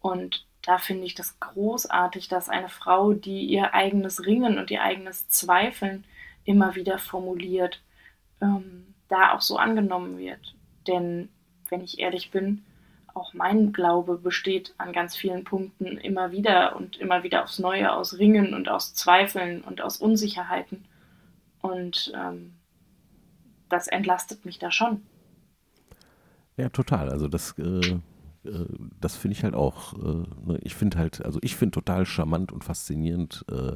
Und 0.00 0.46
da 0.62 0.78
finde 0.78 1.04
ich 1.04 1.16
das 1.16 1.40
großartig, 1.40 2.28
dass 2.28 2.48
eine 2.48 2.68
Frau, 2.68 3.14
die 3.14 3.46
ihr 3.46 3.74
eigenes 3.74 4.26
Ringen 4.26 4.58
und 4.58 4.70
ihr 4.70 4.80
eigenes 4.80 5.28
Zweifeln 5.28 6.04
immer 6.44 6.76
wieder 6.76 6.98
formuliert, 6.98 7.80
ähm, 8.40 8.94
da 9.08 9.32
auch 9.32 9.40
so 9.40 9.56
angenommen 9.56 10.18
wird. 10.18 10.54
Denn, 10.86 11.30
wenn 11.68 11.82
ich 11.82 11.98
ehrlich 11.98 12.30
bin, 12.30 12.64
auch 13.12 13.34
mein 13.34 13.72
Glaube 13.72 14.18
besteht 14.18 14.72
an 14.78 14.92
ganz 14.92 15.16
vielen 15.16 15.42
Punkten 15.42 15.98
immer 15.98 16.30
wieder 16.30 16.76
und 16.76 16.96
immer 16.98 17.24
wieder 17.24 17.42
aufs 17.42 17.58
Neue 17.58 17.92
aus 17.92 18.18
Ringen 18.18 18.54
und 18.54 18.68
aus 18.68 18.94
Zweifeln 18.94 19.62
und 19.62 19.80
aus 19.80 19.96
Unsicherheiten. 19.96 20.84
Und 21.60 22.12
ähm, 22.14 22.52
das 23.68 23.88
entlastet 23.88 24.44
mich 24.44 24.58
da 24.58 24.70
schon. 24.70 25.02
Ja, 26.56 26.68
total. 26.68 27.08
Also 27.10 27.28
das, 27.28 27.54
äh, 27.58 27.98
äh, 28.44 28.66
das 29.00 29.16
finde 29.16 29.36
ich 29.36 29.44
halt 29.44 29.54
auch. 29.54 29.94
Äh, 29.94 30.24
ne, 30.44 30.58
ich 30.62 30.74
finde 30.74 30.98
halt, 30.98 31.24
also 31.24 31.38
ich 31.42 31.56
finde 31.56 31.72
total 31.72 32.06
charmant 32.06 32.52
und 32.52 32.64
faszinierend 32.64 33.44
äh, 33.50 33.72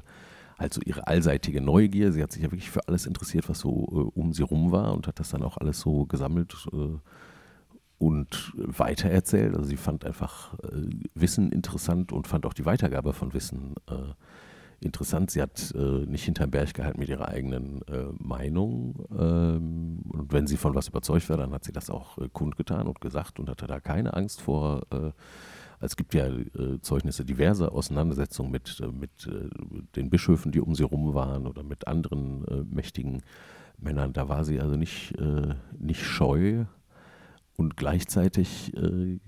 halt 0.58 0.74
so 0.74 0.80
ihre 0.84 1.06
allseitige 1.06 1.60
Neugier. 1.60 2.12
Sie 2.12 2.22
hat 2.22 2.32
sich 2.32 2.42
ja 2.42 2.50
wirklich 2.50 2.70
für 2.70 2.86
alles 2.88 3.06
interessiert, 3.06 3.48
was 3.48 3.60
so 3.60 3.70
äh, 3.70 4.18
um 4.18 4.32
sie 4.32 4.42
rum 4.42 4.72
war 4.72 4.94
und 4.94 5.06
hat 5.06 5.20
das 5.20 5.30
dann 5.30 5.42
auch 5.42 5.58
alles 5.58 5.80
so 5.80 6.06
gesammelt 6.06 6.66
äh, 6.72 6.98
und 7.98 8.52
weitererzählt. 8.56 9.54
Also 9.54 9.68
sie 9.68 9.76
fand 9.76 10.04
einfach 10.04 10.54
Wissen 11.14 11.52
interessant 11.52 12.10
und 12.10 12.26
fand 12.26 12.46
auch 12.46 12.52
die 12.52 12.66
Weitergabe 12.66 13.12
von 13.12 13.32
Wissen 13.32 13.74
äh, 13.88 14.14
interessant. 14.84 15.30
Sie 15.30 15.42
hat 15.42 15.72
äh, 15.74 16.06
nicht 16.06 16.24
hinterm 16.24 16.50
Berg 16.50 16.74
gehalten 16.74 17.00
mit 17.00 17.08
ihrer 17.08 17.28
eigenen 17.28 17.82
äh, 17.88 18.04
Meinung. 18.18 19.06
Ähm, 19.18 20.00
und 20.08 20.32
wenn 20.32 20.46
sie 20.46 20.56
von 20.56 20.74
was 20.74 20.88
überzeugt 20.88 21.28
war, 21.28 21.36
dann 21.36 21.52
hat 21.52 21.64
sie 21.64 21.72
das 21.72 21.90
auch 21.90 22.18
äh, 22.18 22.28
kundgetan 22.32 22.86
und 22.86 23.00
gesagt 23.00 23.40
und 23.40 23.48
hatte 23.48 23.66
da 23.66 23.80
keine 23.80 24.14
Angst 24.14 24.40
vor. 24.40 24.82
Äh, 24.90 25.12
es 25.80 25.96
gibt 25.96 26.14
ja 26.14 26.26
äh, 26.28 26.80
Zeugnisse 26.80 27.24
diverser 27.24 27.72
Auseinandersetzungen 27.72 28.52
mit, 28.52 28.80
äh, 28.80 28.86
mit 28.86 29.28
den 29.96 30.10
Bischöfen, 30.10 30.52
die 30.52 30.60
um 30.60 30.74
sie 30.74 30.84
rum 30.84 31.14
waren 31.14 31.46
oder 31.46 31.62
mit 31.62 31.86
anderen 31.88 32.44
mächtigen 32.70 33.22
Männern. 33.78 34.12
Da 34.12 34.28
war 34.28 34.44
sie 34.44 34.60
also 34.60 34.76
nicht, 34.76 35.14
nicht 35.78 36.04
scheu. 36.04 36.66
Und 37.56 37.76
gleichzeitig 37.76 38.74
äh, 38.74 39.18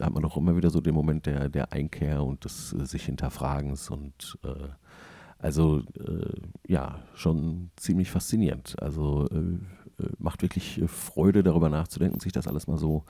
hat 0.00 0.14
man 0.14 0.24
auch 0.24 0.36
immer 0.36 0.56
wieder 0.56 0.70
so 0.70 0.80
den 0.80 0.94
Moment 0.94 1.26
der, 1.26 1.48
der 1.48 1.72
Einkehr 1.72 2.24
und 2.24 2.44
des 2.44 2.72
äh, 2.72 2.86
sich 2.86 3.04
Hinterfragens 3.04 3.90
und 3.90 4.38
äh, 4.44 4.68
also 5.38 5.82
äh, 5.98 6.32
ja, 6.66 7.00
schon 7.14 7.70
ziemlich 7.76 8.10
faszinierend. 8.10 8.80
Also 8.80 9.28
äh, 9.28 9.58
äh, 10.02 10.08
macht 10.18 10.42
wirklich 10.42 10.82
Freude, 10.86 11.42
darüber 11.42 11.68
nachzudenken, 11.68 12.20
sich 12.20 12.32
das 12.32 12.46
alles 12.46 12.66
mal 12.66 12.78
so 12.78 13.04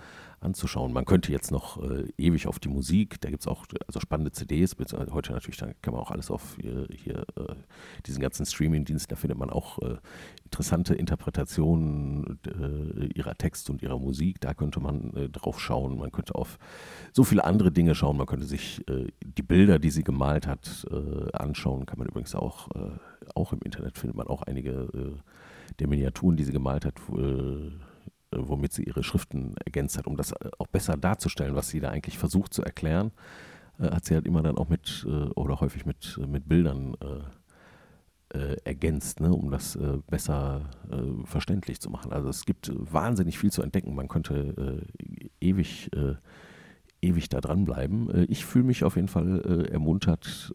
anzuschauen. 0.47 0.93
Man 0.93 1.05
könnte 1.05 1.33
jetzt 1.33 1.51
noch 1.51 1.83
äh, 1.83 2.05
ewig 2.17 2.47
auf 2.47 2.59
die 2.59 2.69
Musik, 2.69 3.21
da 3.21 3.29
gibt 3.29 3.43
es 3.43 3.49
auch 3.49 3.67
also 3.87 4.01
spannende 4.01 4.33
CDs, 4.33 4.77
heute 5.11 5.33
natürlich, 5.33 5.59
da 5.59 5.69
kann 5.83 5.93
man 5.93 6.03
auch 6.03 6.11
alles 6.11 6.31
auf 6.31 6.57
hier, 6.61 6.87
hier 6.91 7.27
äh, 7.37 7.55
diesen 8.07 8.23
ganzen 8.23 8.47
Streaming-Diensten, 8.47 9.11
da 9.11 9.17
findet 9.17 9.39
man 9.39 9.51
auch 9.51 9.79
äh, 9.81 9.97
interessante 10.45 10.95
Interpretationen 10.95 12.39
äh, 12.47 13.07
ihrer 13.15 13.35
Texte 13.35 13.73
und 13.73 13.83
ihrer 13.83 13.99
Musik, 13.99 14.41
da 14.41 14.55
könnte 14.55 14.81
man 14.81 15.13
äh, 15.15 15.29
drauf 15.29 15.61
schauen, 15.61 15.99
man 15.99 16.13
könnte 16.13 16.35
auf 16.35 16.59
so 17.13 17.25
viele 17.25 17.45
andere 17.45 17.73
Dinge 17.73 17.95
schauen, 17.95 18.17
man 18.17 18.27
könnte 18.27 18.47
sich 18.47 18.89
äh, 18.89 19.09
die 19.21 19.43
Bilder, 19.43 19.79
die 19.79 19.91
sie 19.91 20.05
gemalt 20.05 20.47
hat, 20.47 20.87
anschauen, 21.33 21.87
kann 21.87 21.99
man 21.99 22.09
übrigens 22.09 22.35
auch, 22.35 22.69
auch 23.35 23.53
im 23.53 23.61
Internet 23.61 23.99
findet 23.99 24.17
man 24.17 24.27
auch 24.27 24.43
einige 24.43 24.89
der 25.79 25.89
Miniaturen, 25.89 26.37
die 26.37 26.45
sie 26.45 26.53
gemalt 26.53 26.85
hat, 26.85 26.95
womit 28.39 28.73
sie 28.73 28.85
ihre 28.85 29.03
Schriften 29.03 29.55
ergänzt 29.65 29.99
hat, 29.99 30.07
um 30.07 30.17
das 30.17 30.33
äh, 30.33 30.51
auch 30.59 30.67
besser 30.67 30.97
darzustellen, 30.97 31.55
was 31.55 31.69
sie 31.69 31.81
da 31.81 31.91
eigentlich 31.91 32.19
versucht 32.19 32.55
zu 32.55 32.63
erklären, 32.63 33.13
äh, 33.79 33.91
hat 33.91 34.05
sie 34.05 34.15
halt 34.15 34.27
immer 34.27 34.43
dann 34.43 34.59
auch 34.59 34.69
mit 34.69 35.07
oder 35.35 35.61
häufig 35.61 35.87
mit, 35.87 36.19
mit 36.27 36.49
Bildern 36.49 36.97
ergänzt, 38.65 39.21
ne, 39.21 39.33
um 39.33 39.51
das 39.51 39.79
besser 40.11 40.69
verständlich 41.25 41.81
zu 41.81 41.91
machen. 41.91 42.13
Also 42.13 42.29
es 42.29 42.45
gibt 42.45 42.73
wahnsinnig 42.75 43.39
viel 43.39 43.53
zu 43.53 43.63
entdecken. 43.63 43.95
Man 43.95 44.09
könnte 44.09 44.85
ewig, 45.41 45.91
ewig 47.01 47.29
da 47.29 47.41
dranbleiben. 47.41 48.27
ich 48.29 48.45
fühle 48.45 48.65
mich 48.65 48.83
auf 48.83 48.97
jeden 48.97 49.09
Fall 49.09 49.69
ermuntert, 49.71 50.53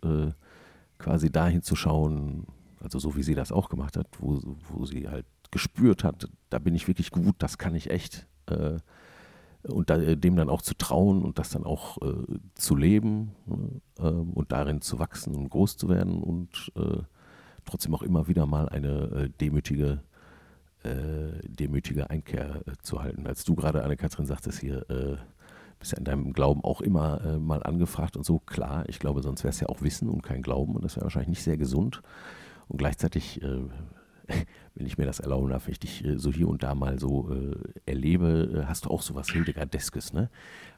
quasi 0.98 1.32
dahin 1.32 1.62
zu 1.62 1.76
schauen, 1.76 2.46
also 2.82 3.00
so 3.00 3.16
wie 3.16 3.24
sie 3.24 3.36
das 3.36 3.52
auch 3.52 3.70
gemacht 3.70 3.98
hat, 3.98 4.08
wo, 4.20 4.42
wo 4.70 4.86
sie 4.86 5.08
halt 5.08 5.26
gespürt 5.52 6.04
hat, 6.04 6.30
da 6.50 6.60
bin 6.60 6.76
ich 6.76 6.88
wirklich 6.88 7.12
gut, 7.12 7.36
das 7.40 7.58
kann 7.58 7.76
ich 7.76 7.90
echt. 7.92 8.28
Äh, 8.48 8.78
und 9.68 9.90
da, 9.90 9.98
dem 9.98 10.36
dann 10.36 10.50
auch 10.50 10.62
zu 10.62 10.76
trauen 10.76 11.24
und 11.24 11.38
das 11.38 11.50
dann 11.50 11.64
auch 11.64 12.02
äh, 12.02 12.40
zu 12.56 12.76
leben 12.76 13.36
äh, 14.00 14.04
und 14.04 14.52
darin 14.52 14.82
zu 14.82 14.98
wachsen 14.98 15.36
und 15.36 15.50
groß 15.50 15.78
zu 15.78 15.88
werden 15.88 16.24
und 16.24 16.72
äh, 16.76 17.04
trotzdem 17.66 17.94
auch 17.94 18.02
immer 18.02 18.28
wieder 18.28 18.46
mal 18.48 18.70
eine 18.70 18.90
äh, 18.90 19.30
demütige, 19.30 20.02
äh, 20.84 21.48
demütige 21.48 22.10
Einkehr 22.10 22.62
äh, 22.66 22.72
zu 22.82 23.04
halten. 23.04 23.28
Als 23.28 23.44
du 23.44 23.56
gerade, 23.56 23.84
Anne-Kathrin, 23.84 24.26
sagtest 24.26 24.60
hier, 24.60 24.86
bist 25.80 25.94
ja 25.94 25.98
in 25.98 26.06
deinem 26.06 26.34
Glauben 26.34 26.64
auch 26.64 26.82
immer 26.82 27.40
mal 27.40 27.64
angefragt 27.64 28.16
und 28.16 28.24
so, 28.24 28.38
klar, 28.40 28.88
ich 28.88 29.00
glaube, 29.00 29.24
sonst 29.24 29.44
wäre 29.44 29.50
es 29.50 29.60
ja 29.60 29.68
auch 29.68 29.82
Wissen 29.82 30.10
und 30.10 30.22
kein 30.22 30.44
Glauben 30.44 30.76
und 30.76 30.84
das 30.84 30.96
wäre 30.96 31.06
wahrscheinlich 31.06 31.30
nicht 31.30 31.44
sehr 31.44 31.58
gesund. 31.58 32.04
Und 32.68 32.78
gleichzeitig 32.78 33.42
wenn 34.76 34.86
ich 34.86 34.98
mir 34.98 35.06
das 35.06 35.20
erlauben 35.20 35.50
darf, 35.50 35.68
wenn 35.68 35.74
ich 35.74 35.80
dich 35.80 36.06
äh, 36.06 36.18
so 36.18 36.32
hier 36.32 36.48
und 36.48 36.64
da 36.64 36.76
mal 36.76 37.00
so 37.00 37.30
äh, 37.32 37.56
erlebe, 37.86 38.64
äh, 38.64 38.66
hast 38.66 38.86
du 38.86 38.90
auch 38.90 39.02
so 39.02 39.16
was 39.16 39.30
Hildegardeskes, 39.30 40.14
ne? 40.14 40.30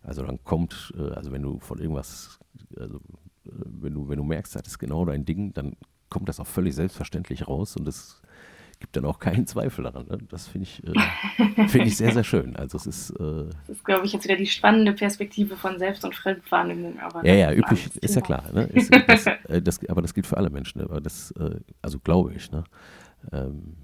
Also 0.01 0.23
dann 0.23 0.43
kommt, 0.43 0.93
äh, 0.97 1.11
also 1.11 1.31
wenn 1.31 1.41
du 1.41 1.59
von 1.59 1.79
irgendwas, 1.79 2.39
also 2.77 2.97
äh, 2.97 2.99
wenn 3.45 3.93
du, 3.93 4.09
wenn 4.09 4.17
du 4.17 4.23
merkst, 4.23 4.55
das 4.55 4.67
ist 4.67 4.79
genau 4.79 5.05
dein 5.05 5.25
Ding, 5.25 5.53
dann 5.53 5.75
kommt 6.09 6.29
das 6.29 6.39
auch 6.39 6.47
völlig 6.47 6.75
selbstverständlich 6.75 7.47
raus 7.47 7.75
und 7.75 7.87
es 7.87 8.21
gibt 8.79 8.97
dann 8.97 9.05
auch 9.05 9.19
keinen 9.19 9.47
Zweifel 9.47 9.85
daran. 9.85 10.07
Ne? 10.07 10.17
Das 10.29 10.47
finde 10.47 10.67
ich, 10.67 10.83
äh, 10.83 11.67
find 11.67 11.87
ich 11.87 11.95
sehr, 11.95 12.11
sehr 12.11 12.23
schön. 12.23 12.55
Also 12.55 12.77
es 12.77 12.85
ist, 12.85 13.13
das 13.17 13.69
ist, 13.69 13.85
glaube 13.85 14.05
ich, 14.05 14.13
jetzt 14.13 14.25
wieder 14.25 14.35
die 14.35 14.47
spannende 14.47 14.91
Perspektive 14.91 15.55
von 15.55 15.79
Selbst- 15.79 16.03
und 16.03 16.13
Fremdwahrnehmung. 16.13 16.99
Aber 16.99 17.25
ja, 17.25 17.33
ja, 17.33 17.53
üblich 17.53 17.89
ist 18.01 18.15
ja 18.15 18.21
klar. 18.21 18.43
Ne? 18.51 18.63
Ist, 18.65 18.91
das, 19.07 19.25
das, 19.63 19.89
aber 19.89 20.01
das 20.01 20.13
gilt 20.13 20.27
für 20.27 20.35
alle 20.35 20.49
Menschen. 20.49 20.79
Ne? 20.79 20.85
Aber 20.85 20.99
das, 20.99 21.33
also 21.81 21.99
glaube 21.99 22.33
ich. 22.33 22.51
Ne? 22.51 22.65
Ähm, 23.31 23.75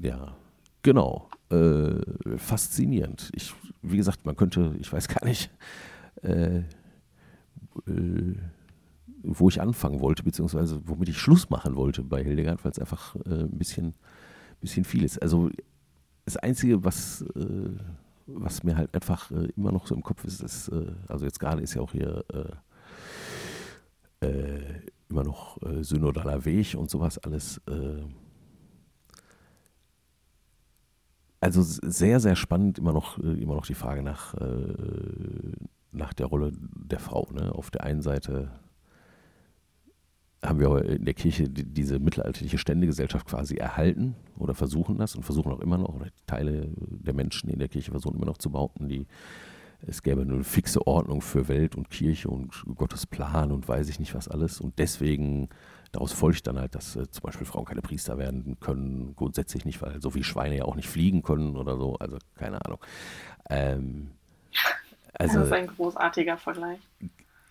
ja, 0.00 0.36
genau. 0.82 1.28
Äh, 1.50 2.00
faszinierend. 2.38 3.30
Ich, 3.34 3.54
wie 3.82 3.96
gesagt, 3.96 4.24
man 4.24 4.36
könnte, 4.36 4.74
ich 4.80 4.92
weiß 4.92 5.08
gar 5.08 5.24
nicht, 5.24 5.50
äh, 6.22 6.58
äh, 7.86 8.34
wo 9.22 9.48
ich 9.48 9.60
anfangen 9.60 10.00
wollte, 10.00 10.22
beziehungsweise 10.22 10.80
womit 10.84 11.10
ich 11.10 11.18
Schluss 11.18 11.50
machen 11.50 11.76
wollte 11.76 12.02
bei 12.02 12.24
Hildegard, 12.24 12.64
weil 12.64 12.72
es 12.72 12.78
einfach 12.78 13.16
äh, 13.26 13.44
ein 13.44 13.58
bisschen, 13.58 13.94
bisschen 14.60 14.84
viel 14.84 15.04
ist. 15.04 15.20
Also 15.22 15.50
das 16.24 16.36
Einzige, 16.38 16.84
was, 16.84 17.22
äh, 17.36 17.70
was 18.26 18.62
mir 18.62 18.76
halt 18.76 18.94
einfach 18.94 19.30
immer 19.56 19.72
noch 19.72 19.86
so 19.86 19.94
im 19.94 20.02
Kopf 20.02 20.24
ist, 20.24 20.40
ist 20.40 20.70
also 21.08 21.24
jetzt 21.24 21.40
gerade 21.40 21.60
ist 21.60 21.74
ja 21.74 21.82
auch 21.82 21.92
hier 21.92 22.24
immer 25.12 25.24
noch 25.24 25.58
synodaler 25.82 26.44
Weg 26.44 26.74
und 26.74 26.90
sowas 26.90 27.18
alles 27.18 27.60
also 31.42 31.60
sehr, 31.60 32.20
sehr 32.20 32.36
spannend 32.36 32.78
immer 32.78 32.92
noch, 32.92 33.18
äh, 33.18 33.42
immer 33.42 33.56
noch 33.56 33.66
die 33.66 33.74
Frage 33.74 34.02
nach, 34.02 34.34
äh, 34.34 34.74
nach 35.90 36.12
der 36.12 36.26
Rolle 36.26 36.52
der 36.54 37.00
Frau. 37.00 37.28
Ne? 37.32 37.52
Auf 37.52 37.68
der 37.72 37.82
einen 37.82 38.00
Seite 38.00 38.52
haben 40.40 40.60
wir 40.60 40.84
in 40.84 41.04
der 41.04 41.14
Kirche 41.14 41.48
diese 41.48 41.98
mittelalterliche 41.98 42.58
Ständegesellschaft 42.58 43.26
quasi 43.26 43.56
erhalten 43.56 44.14
oder 44.36 44.54
versuchen 44.54 44.98
das 44.98 45.16
und 45.16 45.24
versuchen 45.24 45.50
auch 45.50 45.60
immer 45.60 45.78
noch, 45.78 45.94
oder 45.96 46.06
Teile 46.26 46.70
der 46.76 47.12
Menschen 47.12 47.50
in 47.50 47.58
der 47.58 47.68
Kirche 47.68 47.90
versuchen 47.90 48.16
immer 48.16 48.26
noch 48.26 48.38
zu 48.38 48.50
behaupten, 48.50 48.88
die, 48.88 49.06
es 49.86 50.02
gäbe 50.02 50.22
eine 50.22 50.44
fixe 50.44 50.86
Ordnung 50.86 51.20
für 51.20 51.48
Welt 51.48 51.74
und 51.74 51.90
Kirche 51.90 52.28
und 52.28 52.64
Gottes 52.76 53.06
Plan 53.06 53.50
und 53.52 53.68
weiß 53.68 53.88
ich 53.88 53.98
nicht 53.98 54.14
was 54.14 54.28
alles. 54.28 54.60
Und 54.60 54.78
deswegen 54.78 55.48
Daraus 55.92 56.12
folgt 56.12 56.46
dann 56.46 56.58
halt, 56.58 56.74
dass 56.74 56.96
äh, 56.96 57.08
zum 57.10 57.22
Beispiel 57.22 57.46
Frauen 57.46 57.66
keine 57.66 57.82
Priester 57.82 58.16
werden 58.16 58.56
können, 58.60 59.14
grundsätzlich 59.14 59.66
nicht, 59.66 59.82
weil 59.82 60.00
so 60.00 60.14
wie 60.14 60.24
Schweine 60.24 60.56
ja 60.56 60.64
auch 60.64 60.74
nicht 60.74 60.88
fliegen 60.88 61.22
können 61.22 61.56
oder 61.56 61.76
so, 61.76 61.96
also 61.96 62.16
keine 62.34 62.64
Ahnung. 62.64 62.78
Ähm, 63.50 64.12
also, 65.12 65.40
das 65.40 65.48
ist 65.48 65.52
ein 65.52 65.66
großartiger 65.66 66.38
Vergleich. 66.38 66.80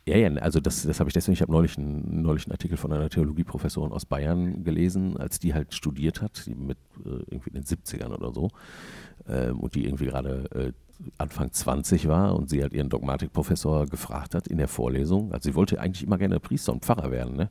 Ja, 0.08 0.18
ja, 0.18 0.34
also 0.42 0.60
das, 0.60 0.82
das 0.82 1.00
habe 1.00 1.12
ich 1.12 1.14
deswegen, 1.14 1.34
ich 1.34 1.44
habe 1.44 1.52
neulich, 1.52 1.78
einen, 1.78 2.24
neulich 2.24 2.46
einen 2.48 2.54
Artikel 2.54 2.76
von 2.76 2.92
einer 2.92 3.08
Theologieprofessorin 3.12 3.92
aus 3.92 4.06
Bayern 4.06 4.64
gelesen, 4.64 5.18
als 5.18 5.38
die 5.38 5.54
halt 5.54 5.76
studiert 5.76 6.24
hat, 6.24 6.48
die 6.48 6.56
mit 6.56 6.80
äh, 7.06 7.10
irgendwie 7.10 7.52
in 7.52 7.62
den 7.62 7.64
70ern 7.64 8.12
oder 8.12 8.34
so, 8.34 8.50
ähm, 9.28 9.60
und 9.60 9.76
die 9.76 9.86
irgendwie 9.86 10.06
gerade 10.06 10.50
äh, 10.56 10.74
Anfang 11.18 11.52
20 11.52 12.08
war 12.08 12.36
und 12.36 12.50
sie 12.50 12.62
halt 12.62 12.74
ihren 12.74 12.90
Dogmatikprofessor 12.90 13.88
gefragt 13.88 14.36
hat 14.36 14.48
in 14.48 14.58
der 14.58 14.68
Vorlesung. 14.68 15.34
Also 15.34 15.50
sie 15.50 15.56
wollte 15.56 15.80
eigentlich 15.80 16.04
immer 16.04 16.18
gerne 16.18 16.40
Priester 16.40 16.72
und 16.72 16.84
Pfarrer 16.84 17.12
werden, 17.12 17.36
ne? 17.36 17.50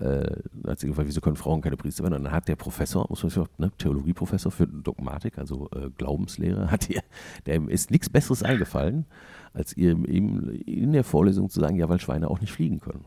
äh, 0.00 0.26
hat 0.66 0.80
sie 0.80 0.88
gefragt, 0.88 1.08
wieso 1.08 1.20
können 1.20 1.36
Frauen 1.36 1.60
keine 1.60 1.76
Priester 1.76 2.02
werden? 2.02 2.14
Und 2.14 2.24
dann 2.24 2.32
hat 2.32 2.48
der 2.48 2.56
Professor, 2.56 3.06
muss 3.08 3.22
man 3.22 3.30
sagen, 3.30 3.48
ne, 3.58 3.70
Theologieprofessor 3.78 4.50
für 4.50 4.66
Dogmatik, 4.66 5.38
also 5.38 5.68
äh, 5.74 5.90
Glaubenslehre, 5.96 6.70
hat 6.70 6.90
ihr, 6.90 7.02
dem 7.46 7.68
ist 7.68 7.90
nichts 7.90 8.08
Besseres 8.08 8.42
eingefallen, 8.42 9.06
als 9.52 9.76
ihr 9.76 9.92
ihm 9.92 10.48
in 10.66 10.92
der 10.92 11.04
Vorlesung 11.04 11.48
zu 11.48 11.60
sagen, 11.60 11.76
ja, 11.76 11.88
weil 11.88 12.00
Schweine 12.00 12.28
auch 12.28 12.40
nicht 12.40 12.52
fliegen 12.52 12.80
können. 12.80 13.04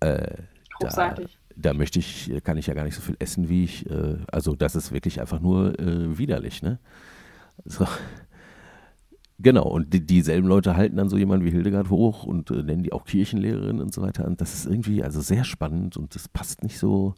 Äh, 0.00 0.38
da, 0.80 1.14
da, 1.54 1.74
möchte 1.74 1.98
ich, 1.98 2.32
kann 2.42 2.56
ich 2.56 2.66
ja 2.66 2.74
gar 2.74 2.84
nicht 2.84 2.96
so 2.96 3.02
viel 3.02 3.16
essen, 3.18 3.48
wie 3.48 3.64
ich, 3.64 3.88
äh, 3.88 4.16
also 4.32 4.56
das 4.56 4.74
ist 4.74 4.92
wirklich 4.92 5.20
einfach 5.20 5.40
nur 5.40 5.78
äh, 5.78 6.18
widerlich, 6.18 6.62
ne? 6.62 6.78
So. 7.64 7.86
Genau, 9.38 9.64
und 9.64 9.92
die, 9.92 10.06
dieselben 10.06 10.46
Leute 10.46 10.76
halten 10.76 10.96
dann 10.96 11.08
so 11.08 11.16
jemanden 11.16 11.44
wie 11.44 11.50
Hildegard 11.50 11.90
hoch 11.90 12.24
und 12.24 12.50
äh, 12.50 12.62
nennen 12.62 12.84
die 12.84 12.92
auch 12.92 13.04
Kirchenlehrerin 13.04 13.80
und 13.80 13.92
so 13.92 14.00
weiter. 14.00 14.24
Und 14.24 14.40
das 14.40 14.54
ist 14.54 14.66
irgendwie 14.66 15.02
also 15.02 15.20
sehr 15.20 15.42
spannend 15.42 15.96
und 15.96 16.14
das 16.14 16.28
passt 16.28 16.62
nicht 16.62 16.78
so, 16.78 17.14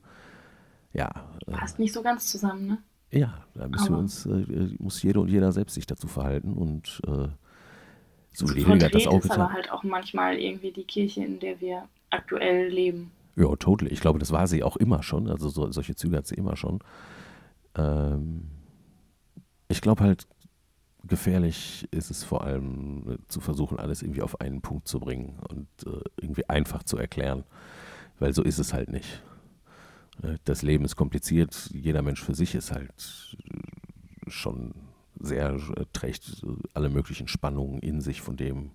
ja. 0.94 1.10
Äh, 1.46 1.52
passt 1.52 1.78
nicht 1.78 1.92
so 1.92 2.02
ganz 2.02 2.26
zusammen, 2.30 2.66
ne? 2.66 2.78
Ja, 3.10 3.44
da 3.54 3.68
müssen 3.68 3.90
wir 3.90 3.98
uns, 3.98 4.26
äh, 4.26 4.74
muss 4.78 5.02
jeder 5.02 5.20
und 5.20 5.28
jeder 5.28 5.52
selbst 5.52 5.74
sich 5.74 5.86
dazu 5.86 6.08
verhalten 6.08 6.54
und 6.54 7.00
äh, 7.06 7.28
so 8.32 8.48
wie 8.54 8.64
Hildegard 8.64 8.94
das 8.94 9.06
auch 9.06 9.18
ist 9.18 9.22
getan. 9.24 9.40
aber 9.42 9.52
halt 9.52 9.70
auch 9.70 9.82
manchmal 9.82 10.38
irgendwie 10.38 10.72
die 10.72 10.84
Kirche, 10.84 11.24
in 11.24 11.38
der 11.40 11.60
wir 11.60 11.84
aktuell 12.10 12.68
leben. 12.68 13.10
Ja, 13.36 13.54
totally. 13.56 13.90
Ich 13.90 14.00
glaube, 14.00 14.18
das 14.18 14.32
war 14.32 14.46
sie 14.46 14.62
auch 14.62 14.76
immer 14.76 15.02
schon. 15.02 15.28
Also 15.28 15.48
so, 15.48 15.70
solche 15.70 15.94
Züge 15.94 16.16
hat 16.16 16.26
sie 16.26 16.36
immer 16.36 16.56
schon. 16.56 16.80
Ähm, 17.76 18.50
ich 19.68 19.80
glaube 19.80 20.02
halt, 20.02 20.26
gefährlich 21.06 21.86
ist 21.90 22.10
es 22.10 22.24
vor 22.24 22.44
allem 22.44 23.04
äh, 23.08 23.18
zu 23.28 23.40
versuchen, 23.40 23.78
alles 23.78 24.02
irgendwie 24.02 24.22
auf 24.22 24.40
einen 24.40 24.60
Punkt 24.60 24.88
zu 24.88 25.00
bringen 25.00 25.38
und 25.48 25.68
äh, 25.86 26.00
irgendwie 26.20 26.48
einfach 26.48 26.82
zu 26.82 26.96
erklären, 26.96 27.44
weil 28.18 28.32
so 28.32 28.42
ist 28.42 28.58
es 28.58 28.72
halt 28.72 28.90
nicht. 28.90 29.22
Äh, 30.22 30.38
das 30.44 30.62
Leben 30.62 30.84
ist 30.84 30.96
kompliziert, 30.96 31.70
jeder 31.72 32.02
Mensch 32.02 32.22
für 32.22 32.34
sich 32.34 32.54
ist 32.54 32.72
halt 32.72 33.36
äh, 33.50 34.30
schon 34.30 34.74
sehr, 35.20 35.56
trägt 35.92 36.44
alle 36.72 36.90
möglichen 36.90 37.28
Spannungen 37.28 37.78
in 37.80 38.00
sich 38.00 38.20
von 38.20 38.36
dem, 38.36 38.72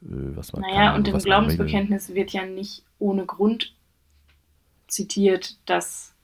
was 0.00 0.52
man 0.52 0.62
naja, 0.62 0.74
kann. 0.74 0.84
Naja, 0.84 0.96
und 0.96 1.08
im 1.08 1.18
Glaubensbekenntnis 1.18 2.12
wird 2.12 2.32
ja 2.32 2.44
nicht 2.44 2.84
ohne 2.98 3.24
Grund 3.24 3.76
zitiert, 4.88 5.58
dass 5.66 6.14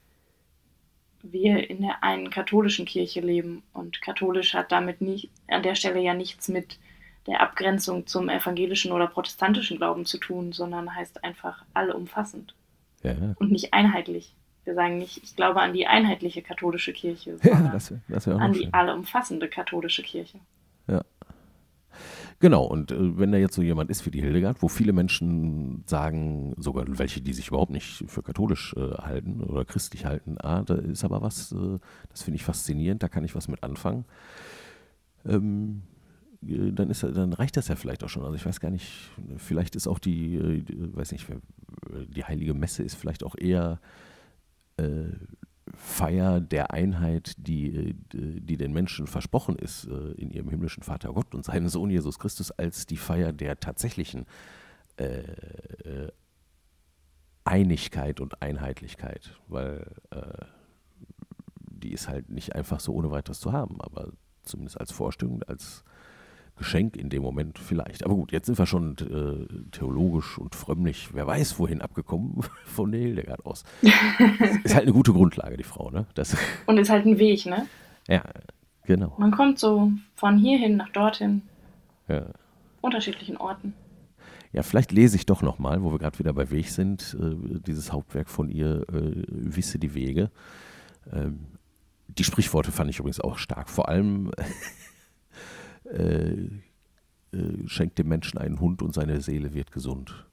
wir 1.24 1.68
in 1.70 1.82
der 1.82 2.02
einen 2.02 2.30
katholischen 2.30 2.84
Kirche 2.86 3.20
leben. 3.20 3.62
Und 3.72 4.00
katholisch 4.02 4.54
hat 4.54 4.72
damit 4.72 5.00
nicht, 5.00 5.30
an 5.48 5.62
der 5.62 5.74
Stelle 5.74 6.00
ja 6.00 6.14
nichts 6.14 6.48
mit 6.48 6.78
der 7.26 7.40
Abgrenzung 7.40 8.06
zum 8.06 8.28
evangelischen 8.28 8.92
oder 8.92 9.06
protestantischen 9.06 9.78
Glauben 9.78 10.04
zu 10.04 10.18
tun, 10.18 10.52
sondern 10.52 10.94
heißt 10.94 11.24
einfach 11.24 11.64
allumfassend. 11.72 12.54
Ja. 13.02 13.14
Und 13.38 13.50
nicht 13.50 13.72
einheitlich. 13.72 14.34
Wir 14.64 14.74
sagen 14.74 14.98
nicht, 14.98 15.22
ich 15.22 15.36
glaube 15.36 15.60
an 15.60 15.72
die 15.72 15.86
einheitliche 15.86 16.42
katholische 16.42 16.92
Kirche, 16.92 17.38
sondern 17.42 17.66
ja, 17.66 17.72
das, 17.72 17.94
das 18.08 18.28
an 18.28 18.52
die 18.52 18.72
allumfassende 18.72 19.48
katholische 19.48 20.02
Kirche. 20.02 20.38
Genau, 22.44 22.64
und 22.64 22.90
äh, 22.90 23.18
wenn 23.18 23.32
da 23.32 23.38
jetzt 23.38 23.54
so 23.54 23.62
jemand 23.62 23.88
ist 23.88 24.04
wie 24.04 24.10
die 24.10 24.20
Hildegard, 24.20 24.60
wo 24.60 24.68
viele 24.68 24.92
Menschen 24.92 25.82
sagen, 25.86 26.52
sogar 26.58 26.84
welche, 26.98 27.22
die 27.22 27.32
sich 27.32 27.48
überhaupt 27.48 27.70
nicht 27.70 28.04
für 28.06 28.22
katholisch 28.22 28.74
äh, 28.76 28.98
halten 28.98 29.40
oder 29.40 29.64
christlich 29.64 30.04
halten, 30.04 30.36
ah, 30.42 30.62
da 30.62 30.74
ist 30.74 31.04
aber 31.04 31.22
was, 31.22 31.52
äh, 31.52 31.78
das 32.10 32.22
finde 32.22 32.36
ich 32.36 32.44
faszinierend, 32.44 33.02
da 33.02 33.08
kann 33.08 33.24
ich 33.24 33.34
was 33.34 33.48
mit 33.48 33.62
anfangen. 33.62 34.04
Ähm, 35.24 35.84
äh, 36.46 36.70
dann, 36.72 36.90
ist, 36.90 37.02
dann 37.02 37.32
reicht 37.32 37.56
das 37.56 37.68
ja 37.68 37.76
vielleicht 37.76 38.04
auch 38.04 38.10
schon. 38.10 38.24
Also 38.24 38.36
ich 38.36 38.44
weiß 38.44 38.60
gar 38.60 38.70
nicht, 38.70 38.92
vielleicht 39.38 39.74
ist 39.74 39.86
auch 39.86 39.98
die, 39.98 40.34
äh, 40.34 40.60
die 40.60 40.94
weiß 40.94 41.12
nicht, 41.12 41.26
die 42.14 42.24
heilige 42.24 42.52
Messe 42.52 42.82
ist 42.82 42.96
vielleicht 42.96 43.24
auch 43.24 43.36
eher 43.38 43.80
äh, 44.76 45.04
Feier 45.72 46.40
der 46.40 46.72
Einheit, 46.72 47.34
die, 47.38 47.94
die 48.12 48.56
den 48.56 48.72
Menschen 48.72 49.06
versprochen 49.06 49.56
ist 49.56 49.86
äh, 49.86 50.12
in 50.12 50.30
ihrem 50.30 50.50
himmlischen 50.50 50.82
Vater 50.82 51.12
Gott 51.12 51.34
und 51.34 51.44
seinem 51.44 51.68
Sohn 51.68 51.90
Jesus 51.90 52.18
Christus, 52.18 52.50
als 52.50 52.86
die 52.86 52.98
Feier 52.98 53.32
der 53.32 53.58
tatsächlichen 53.58 54.26
äh, 54.98 55.20
äh, 55.22 56.12
Einigkeit 57.44 58.20
und 58.20 58.42
Einheitlichkeit, 58.42 59.38
weil 59.48 59.86
äh, 60.10 60.44
die 61.58 61.92
ist 61.92 62.08
halt 62.08 62.30
nicht 62.30 62.54
einfach 62.54 62.80
so 62.80 62.94
ohne 62.94 63.10
weiteres 63.10 63.40
zu 63.40 63.52
haben, 63.52 63.80
aber 63.80 64.12
zumindest 64.42 64.80
als 64.80 64.92
Vorstellung, 64.92 65.42
als 65.44 65.84
Geschenk 66.56 66.96
in 66.96 67.10
dem 67.10 67.22
Moment 67.22 67.58
vielleicht. 67.58 68.04
Aber 68.04 68.14
gut, 68.14 68.30
jetzt 68.32 68.46
sind 68.46 68.58
wir 68.58 68.66
schon 68.66 68.96
äh, 68.98 69.70
theologisch 69.72 70.38
und 70.38 70.54
frömmlich, 70.54 71.08
wer 71.12 71.26
weiß 71.26 71.58
wohin 71.58 71.82
abgekommen 71.82 72.40
von 72.64 72.92
der 72.92 73.00
Hildegard 73.00 73.44
aus. 73.44 73.64
ist 74.62 74.74
halt 74.74 74.84
eine 74.84 74.92
gute 74.92 75.12
Grundlage, 75.12 75.56
die 75.56 75.64
Frau, 75.64 75.90
ne? 75.90 76.06
Das 76.14 76.36
und 76.66 76.78
ist 76.78 76.90
halt 76.90 77.06
ein 77.06 77.18
Weg, 77.18 77.46
ne? 77.46 77.66
Ja, 78.08 78.22
Genau. 78.86 79.14
Man 79.18 79.30
kommt 79.30 79.58
so 79.58 79.90
von 80.14 80.36
hierhin 80.36 80.76
nach 80.76 80.90
dorthin, 80.90 81.40
Ja. 82.06 82.26
unterschiedlichen 82.82 83.38
Orten. 83.38 83.72
Ja, 84.52 84.62
vielleicht 84.62 84.92
lese 84.92 85.16
ich 85.16 85.24
doch 85.24 85.40
nochmal, 85.40 85.82
wo 85.82 85.90
wir 85.90 85.98
gerade 85.98 86.18
wieder 86.18 86.34
bei 86.34 86.50
Weg 86.50 86.68
sind, 86.68 87.16
äh, 87.18 87.60
dieses 87.66 87.92
Hauptwerk 87.92 88.28
von 88.28 88.50
ihr, 88.50 88.82
äh, 88.92 89.22
Wisse 89.26 89.78
die 89.78 89.94
Wege. 89.94 90.30
Ähm, 91.10 91.46
die 92.08 92.24
Sprichworte 92.24 92.72
fand 92.72 92.90
ich 92.90 92.98
übrigens 92.98 93.20
auch 93.20 93.38
stark. 93.38 93.70
Vor 93.70 93.88
allem 93.88 94.30
äh, 95.94 96.48
äh, 97.36 97.68
schenkt 97.68 97.98
dem 97.98 98.08
Menschen 98.08 98.38
einen 98.38 98.60
Hund 98.60 98.82
und 98.82 98.94
seine 98.94 99.20
Seele 99.20 99.54
wird 99.54 99.72
gesund. 99.72 100.26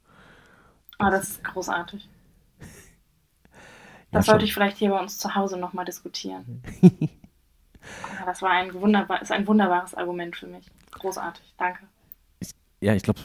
Ah, 0.98 1.10
das 1.10 1.30
ist 1.30 1.44
großartig. 1.44 2.08
Ja, 2.60 2.68
Das 4.12 4.26
sollte 4.26 4.40
schon. 4.40 4.46
ich 4.46 4.54
vielleicht 4.54 4.76
hier 4.76 4.90
bei 4.90 5.00
uns 5.00 5.18
zu 5.18 5.34
Hause 5.34 5.56
nochmal 5.58 5.84
diskutieren. 5.84 6.62
ja, 6.82 6.90
das 8.26 8.42
war 8.42 8.50
ein 8.50 8.72
wunderbar, 8.74 9.22
ist 9.22 9.32
ein 9.32 9.46
wunderbares 9.46 9.94
Argument 9.94 10.36
für 10.36 10.46
mich. 10.46 10.66
Großartig, 10.92 11.54
danke. 11.58 11.80
Ja, 12.80 12.94
ich 12.94 13.02
glaube, 13.02 13.20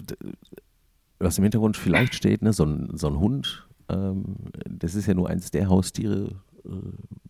was 1.19 1.38
im 1.38 1.43
Hintergrund 1.43 1.78
vielleicht 1.78 2.15
steht, 2.15 2.41
ne, 2.41 2.54
so, 2.54 2.63
ein, 2.63 2.95
so 2.97 3.08
ein 3.08 3.19
Hund, 3.19 3.67
ähm, 3.89 4.36
das 4.69 4.95
ist 4.95 5.08
ja 5.08 5.13
nur 5.13 5.30
eins 5.30 5.52
der 5.52 5.67
Haustiere, 5.67 6.36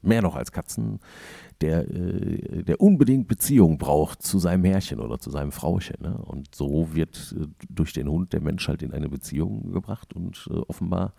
mehr 0.02 0.22
noch 0.22 0.36
als 0.36 0.52
Katzen, 0.52 1.00
der, 1.62 1.90
äh, 1.90 2.64
der 2.64 2.82
unbedingt 2.82 3.28
Beziehung 3.28 3.78
braucht 3.78 4.22
zu 4.22 4.40
seinem 4.40 4.64
Herrchen 4.64 5.00
oder 5.00 5.20
zu 5.20 5.30
seinem 5.32 5.52
Frauchen. 5.52 5.98
Ne? 6.02 6.18
Und 6.18 6.54
so 6.56 6.94
wird 6.94 7.36
äh, 7.38 7.48
durch 7.70 7.94
den 7.94 8.10
Hund 8.10 8.34
der 8.34 8.42
Mensch 8.42 8.68
halt 8.68 8.84
in 8.84 8.94
eine 8.94 9.10
Beziehung 9.10 9.72
gebracht 9.72 10.14
und 10.14 10.48
äh, 10.52 10.58
offenbar 10.68 11.14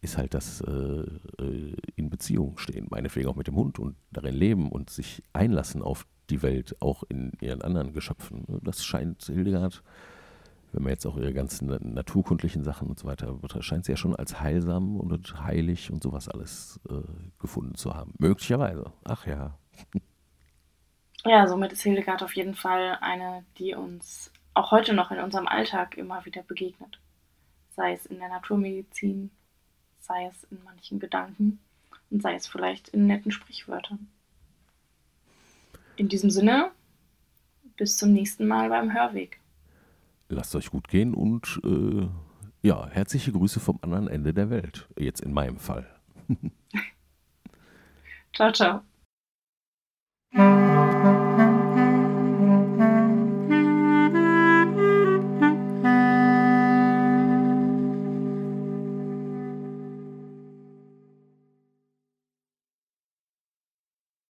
ist 0.00 0.18
halt 0.18 0.34
das 0.34 0.60
äh, 0.62 0.72
äh, 0.72 1.76
in 1.94 2.10
Beziehung 2.10 2.58
stehen, 2.58 2.88
meinetwegen 2.90 3.28
auch 3.28 3.36
mit 3.36 3.46
dem 3.46 3.54
Hund 3.54 3.78
und 3.78 3.94
darin 4.10 4.34
leben 4.34 4.70
und 4.70 4.90
sich 4.90 5.22
einlassen 5.32 5.80
auf 5.80 6.06
die 6.28 6.42
Welt, 6.42 6.76
auch 6.80 7.04
in 7.08 7.32
ihren 7.40 7.62
anderen 7.62 7.92
Geschöpfen. 7.92 8.44
Das 8.62 8.84
scheint 8.84 9.22
Hildegard, 9.22 9.82
wenn 10.72 10.82
man 10.82 10.90
jetzt 10.90 11.06
auch 11.06 11.16
ihre 11.16 11.32
ganzen 11.32 11.68
na- 11.68 11.78
naturkundlichen 11.80 12.64
Sachen 12.64 12.88
und 12.88 12.98
so 12.98 13.06
weiter 13.06 13.38
scheint 13.60 13.84
sie 13.84 13.92
ja 13.92 13.96
schon 13.96 14.16
als 14.16 14.40
heilsam 14.40 14.98
und 14.98 15.40
heilig 15.42 15.90
und 15.90 16.02
sowas 16.02 16.28
alles 16.28 16.80
äh, 16.88 17.00
gefunden 17.38 17.74
zu 17.74 17.94
haben. 17.94 18.14
Möglicherweise. 18.18 18.92
Ach 19.04 19.26
ja. 19.26 19.58
Ja, 21.24 21.46
somit 21.46 21.72
ist 21.72 21.82
Hildegard 21.82 22.24
auf 22.24 22.34
jeden 22.34 22.54
Fall 22.56 22.98
eine, 23.00 23.44
die 23.56 23.74
uns 23.74 24.32
auch 24.54 24.72
heute 24.72 24.92
noch 24.92 25.12
in 25.12 25.20
unserem 25.20 25.46
Alltag 25.46 25.96
immer 25.96 26.24
wieder 26.24 26.42
begegnet. 26.42 26.98
Sei 27.70 27.92
es 27.92 28.06
in 28.06 28.18
der 28.18 28.28
Naturmedizin, 28.28 29.30
sei 30.00 30.26
es 30.26 30.42
in 30.50 30.62
manchen 30.64 30.98
Gedanken 30.98 31.60
und 32.10 32.22
sei 32.22 32.34
es 32.34 32.48
vielleicht 32.48 32.88
in 32.88 33.06
netten 33.06 33.30
Sprichwörtern. 33.30 34.08
In 35.94 36.08
diesem 36.08 36.30
Sinne, 36.30 36.72
bis 37.76 37.96
zum 37.96 38.12
nächsten 38.12 38.46
Mal 38.48 38.68
beim 38.68 38.92
Hörweg. 38.92 39.38
Lasst 40.32 40.56
euch 40.56 40.70
gut 40.70 40.88
gehen 40.88 41.12
und 41.12 41.60
äh, 41.62 42.08
ja, 42.62 42.88
herzliche 42.88 43.32
Grüße 43.32 43.60
vom 43.60 43.78
anderen 43.82 44.08
Ende 44.08 44.32
der 44.32 44.48
Welt. 44.48 44.88
Jetzt 44.98 45.20
in 45.20 45.32
meinem 45.32 45.58
Fall. 45.58 45.86
Ciao, 48.34 48.50
ciao. 48.50 48.82